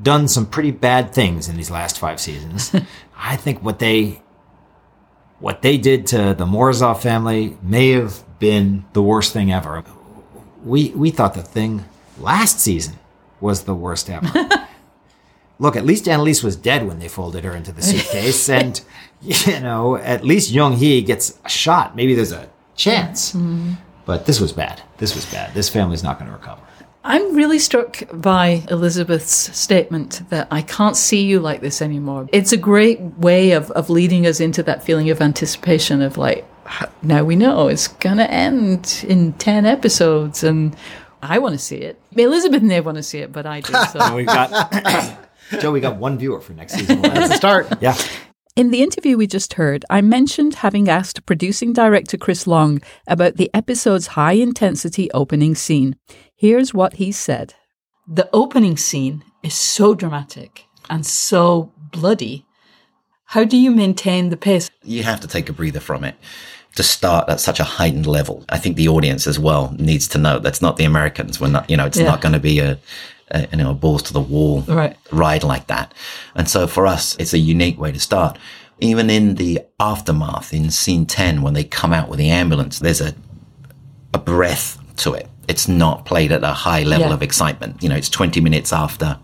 done 0.00 0.28
some 0.28 0.46
pretty 0.46 0.70
bad 0.70 1.12
things 1.12 1.48
in 1.48 1.56
these 1.56 1.70
last 1.70 1.98
five 1.98 2.20
seasons. 2.20 2.74
I 3.16 3.36
think 3.36 3.62
what 3.62 3.78
they 3.78 4.22
what 5.38 5.62
they 5.62 5.78
did 5.78 6.06
to 6.08 6.34
the 6.34 6.44
Morozov 6.44 7.00
family 7.00 7.56
may 7.62 7.90
have 7.90 8.22
been 8.38 8.84
the 8.92 9.02
worst 9.02 9.32
thing 9.32 9.52
ever. 9.52 9.84
We 10.64 10.90
we 10.90 11.10
thought 11.10 11.34
the 11.34 11.42
thing 11.42 11.84
last 12.18 12.60
season 12.60 12.98
was 13.40 13.64
the 13.64 13.74
worst 13.74 14.10
ever. 14.10 14.28
Look, 15.58 15.76
at 15.76 15.84
least 15.84 16.08
Annalise 16.08 16.42
was 16.42 16.56
dead 16.56 16.86
when 16.86 16.98
they 17.00 17.08
folded 17.08 17.44
her 17.44 17.54
into 17.54 17.70
the 17.70 17.82
suitcase, 17.82 18.48
and 18.48 18.80
you 19.20 19.60
know, 19.60 19.96
at 19.96 20.24
least 20.24 20.50
Young 20.50 20.76
Hee 20.76 21.02
gets 21.02 21.38
a 21.44 21.48
shot. 21.50 21.94
Maybe 21.94 22.14
there's 22.14 22.32
a 22.32 22.48
chance. 22.76 23.32
Mm-hmm. 23.32 23.74
But 24.06 24.24
this 24.24 24.40
was 24.40 24.52
bad. 24.52 24.82
This 24.96 25.14
was 25.14 25.26
bad. 25.26 25.52
This 25.54 25.68
family's 25.68 26.02
not 26.02 26.18
going 26.18 26.30
to 26.30 26.36
recover. 26.36 26.62
I'm 27.02 27.34
really 27.34 27.58
struck 27.58 28.02
by 28.12 28.62
Elizabeth's 28.68 29.56
statement 29.56 30.22
that 30.28 30.48
I 30.50 30.60
can't 30.62 30.96
see 30.96 31.24
you 31.24 31.40
like 31.40 31.62
this 31.62 31.80
anymore. 31.80 32.28
It's 32.32 32.52
a 32.52 32.58
great 32.58 33.00
way 33.00 33.52
of, 33.52 33.70
of 33.70 33.88
leading 33.88 34.26
us 34.26 34.38
into 34.38 34.62
that 34.64 34.84
feeling 34.84 35.08
of 35.08 35.22
anticipation 35.22 36.02
of 36.02 36.18
like, 36.18 36.46
now 37.02 37.24
we 37.24 37.36
know 37.36 37.68
it's 37.68 37.88
going 37.88 38.18
to 38.18 38.30
end 38.30 39.04
in 39.08 39.32
10 39.34 39.64
episodes 39.64 40.44
and 40.44 40.76
I 41.22 41.38
want 41.38 41.54
to 41.54 41.58
see 41.58 41.78
it. 41.78 41.98
Elizabeth 42.16 42.62
may 42.62 42.80
want 42.80 42.96
to 42.96 43.02
see 43.02 43.18
it, 43.18 43.32
but 43.32 43.46
I 43.46 43.60
do. 43.60 43.72
So. 43.72 44.14
We 44.14 44.24
got 44.24 45.18
Joe. 45.60 45.72
We 45.72 45.80
got 45.80 45.96
one 45.96 46.18
viewer 46.18 46.40
for 46.40 46.52
next 46.52 46.74
season. 46.74 47.02
That's 47.02 47.34
a 47.34 47.36
start. 47.36 47.68
yeah. 47.80 47.96
In 48.56 48.70
the 48.70 48.82
interview 48.82 49.16
we 49.16 49.26
just 49.26 49.54
heard, 49.54 49.84
I 49.88 50.00
mentioned 50.00 50.56
having 50.56 50.88
asked 50.88 51.24
producing 51.24 51.72
director 51.72 52.16
Chris 52.16 52.46
Long 52.46 52.80
about 53.06 53.36
the 53.36 53.50
episode's 53.54 54.08
high 54.08 54.32
intensity 54.32 55.10
opening 55.12 55.54
scene. 55.54 55.96
Here's 56.40 56.72
what 56.72 56.94
he 56.94 57.12
said 57.12 57.52
The 58.08 58.28
opening 58.32 58.78
scene 58.78 59.22
is 59.42 59.52
so 59.52 59.94
dramatic 59.94 60.64
and 60.88 61.04
so 61.04 61.70
bloody. 61.92 62.46
How 63.26 63.44
do 63.44 63.58
you 63.58 63.70
maintain 63.70 64.30
the 64.30 64.38
pace? 64.38 64.70
you 64.82 65.02
have 65.02 65.20
to 65.20 65.28
take 65.28 65.50
a 65.50 65.52
breather 65.52 65.80
from 65.80 66.02
it 66.02 66.14
to 66.76 66.82
start 66.82 67.28
at 67.28 67.40
such 67.40 67.60
a 67.60 67.64
heightened 67.64 68.06
level. 68.06 68.42
I 68.48 68.56
think 68.56 68.76
the 68.76 68.88
audience 68.88 69.26
as 69.26 69.38
well 69.38 69.74
needs 69.78 70.08
to 70.08 70.18
know 70.18 70.38
that's 70.38 70.62
not 70.62 70.78
the 70.78 70.84
Americans. 70.84 71.38
We're 71.38 71.48
not, 71.48 71.68
you 71.68 71.76
know, 71.76 71.84
it's 71.84 71.98
Yeah. 71.98 72.06
not 72.06 72.22
going 72.22 72.32
to 72.32 72.38
be 72.40 72.58
a, 72.60 72.78
a, 73.30 73.46
you 73.52 73.58
know, 73.58 73.72
a 73.72 73.74
balls 73.74 74.02
to 74.04 74.14
the 74.14 74.20
wall 74.34 74.62
Right. 74.66 74.96
ride 75.12 75.44
like 75.44 75.66
that. 75.66 75.92
And 76.34 76.48
so 76.48 76.66
for 76.66 76.86
us, 76.86 77.16
it's 77.18 77.34
a 77.34 77.38
unique 77.38 77.78
way 77.78 77.92
to 77.92 78.00
start. 78.00 78.38
Even 78.80 79.10
in 79.10 79.34
the 79.34 79.60
aftermath 79.78 80.54
in 80.54 80.70
scene 80.70 81.04
10, 81.04 81.42
when 81.42 81.52
they 81.52 81.64
come 81.64 81.92
out 81.92 82.08
with 82.08 82.18
the 82.18 82.30
ambulance, 82.30 82.78
there's 82.78 83.02
a, 83.02 83.14
a 84.14 84.18
breath 84.18 84.78
to 84.96 85.12
it. 85.12 85.28
It's 85.50 85.66
not 85.68 85.96
played 86.10 86.30
at 86.32 86.42
a 86.44 86.54
high 86.68 86.82
level 86.92 87.08
Yeah. 87.08 87.14
of 87.14 87.22
excitement. 87.22 87.82
You 87.82 87.88
know, 87.90 87.96
it's 88.00 88.08
20 88.08 88.40
minutes 88.40 88.72
after 88.72 89.18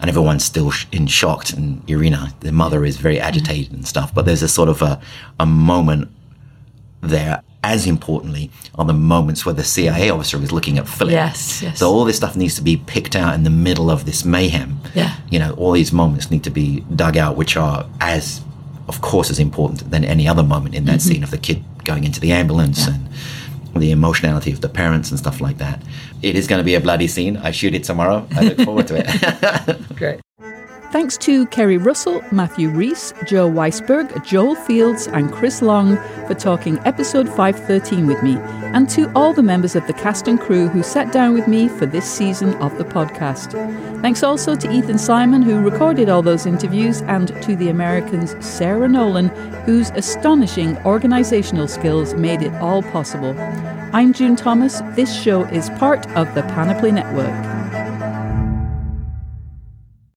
and 0.00 0.08
everyone's 0.10 0.44
still 0.44 0.70
sh- 0.72 0.86
in 0.92 1.06
shock. 1.06 1.40
And 1.56 1.82
Irina, 1.88 2.34
the 2.40 2.50
mother, 2.52 2.84
is 2.84 2.96
very 2.96 3.18
agitated 3.20 3.72
and 3.72 3.86
stuff. 3.86 4.12
But 4.14 4.22
there's 4.26 4.42
a 4.42 4.48
sort 4.48 4.68
of 4.68 4.82
a, 4.82 5.00
a 5.38 5.46
moment 5.46 6.08
there. 7.00 7.42
As 7.64 7.86
importantly, 7.86 8.50
are 8.74 8.84
the 8.84 8.92
moments 8.92 9.46
where 9.46 9.54
the 9.54 9.62
CIA 9.62 10.10
officer 10.10 10.36
is 10.42 10.50
looking 10.50 10.78
at 10.78 10.88
Philip. 10.88 11.12
Yes, 11.12 11.62
yes. 11.62 11.78
So 11.78 11.88
all 11.92 12.04
this 12.04 12.16
stuff 12.16 12.34
needs 12.34 12.56
to 12.56 12.62
be 12.62 12.76
picked 12.76 13.14
out 13.14 13.34
in 13.36 13.44
the 13.44 13.50
middle 13.68 13.88
of 13.88 14.04
this 14.04 14.24
mayhem. 14.24 14.80
Yeah. 14.96 15.14
You 15.30 15.38
know, 15.38 15.52
all 15.52 15.70
these 15.70 15.92
moments 15.92 16.28
need 16.28 16.42
to 16.42 16.50
be 16.50 16.80
dug 17.02 17.16
out, 17.16 17.36
which 17.36 17.56
are 17.56 17.86
as, 18.00 18.40
of 18.88 19.00
course, 19.00 19.30
as 19.30 19.38
important 19.38 19.92
than 19.92 20.02
any 20.04 20.26
other 20.26 20.42
moment 20.42 20.74
in 20.74 20.86
that 20.86 20.98
Mm-hmm. 20.98 21.08
scene 21.08 21.22
of 21.22 21.30
the 21.30 21.38
kid 21.38 21.62
going 21.84 22.02
into 22.02 22.18
the 22.18 22.32
ambulance 22.32 22.84
and 22.88 23.08
the 23.80 23.90
emotionality 23.90 24.52
of 24.52 24.60
the 24.60 24.68
parents 24.68 25.10
and 25.10 25.18
stuff 25.18 25.40
like 25.40 25.58
that. 25.58 25.82
It 26.22 26.36
is 26.36 26.46
going 26.46 26.60
to 26.60 26.64
be 26.64 26.74
a 26.74 26.80
bloody 26.80 27.08
scene. 27.08 27.36
I 27.36 27.50
shoot 27.50 27.74
it 27.74 27.84
tomorrow. 27.84 28.26
I 28.34 28.42
look 28.42 28.60
forward 28.62 28.88
to 28.88 28.96
it. 28.98 29.88
Great. 29.96 30.21
Thanks 30.92 31.16
to 31.18 31.46
Keri 31.46 31.78
Russell, 31.78 32.22
Matthew 32.32 32.68
Rhys, 32.68 33.14
Joe 33.24 33.50
Weisberg, 33.50 34.22
Joel 34.26 34.54
Fields, 34.54 35.06
and 35.06 35.32
Chris 35.32 35.62
Long 35.62 35.96
for 36.26 36.34
talking 36.34 36.78
episode 36.84 37.26
513 37.28 38.06
with 38.06 38.22
me, 38.22 38.36
and 38.74 38.90
to 38.90 39.10
all 39.14 39.32
the 39.32 39.42
members 39.42 39.74
of 39.74 39.86
the 39.86 39.94
cast 39.94 40.28
and 40.28 40.38
crew 40.38 40.68
who 40.68 40.82
sat 40.82 41.10
down 41.10 41.32
with 41.32 41.48
me 41.48 41.66
for 41.66 41.86
this 41.86 42.04
season 42.04 42.52
of 42.56 42.76
the 42.76 42.84
podcast. 42.84 43.52
Thanks 44.02 44.22
also 44.22 44.54
to 44.54 44.70
Ethan 44.70 44.98
Simon, 44.98 45.40
who 45.40 45.62
recorded 45.62 46.10
all 46.10 46.20
those 46.20 46.44
interviews, 46.44 47.00
and 47.02 47.28
to 47.42 47.56
the 47.56 47.70
Americans 47.70 48.36
Sarah 48.44 48.86
Nolan, 48.86 49.28
whose 49.64 49.88
astonishing 49.92 50.76
organizational 50.84 51.68
skills 51.68 52.12
made 52.12 52.42
it 52.42 52.52
all 52.56 52.82
possible. 52.82 53.34
I'm 53.94 54.12
June 54.12 54.36
Thomas. 54.36 54.82
This 54.94 55.18
show 55.18 55.44
is 55.44 55.70
part 55.70 56.06
of 56.10 56.34
the 56.34 56.42
Panoply 56.42 56.92
Network. 56.92 57.51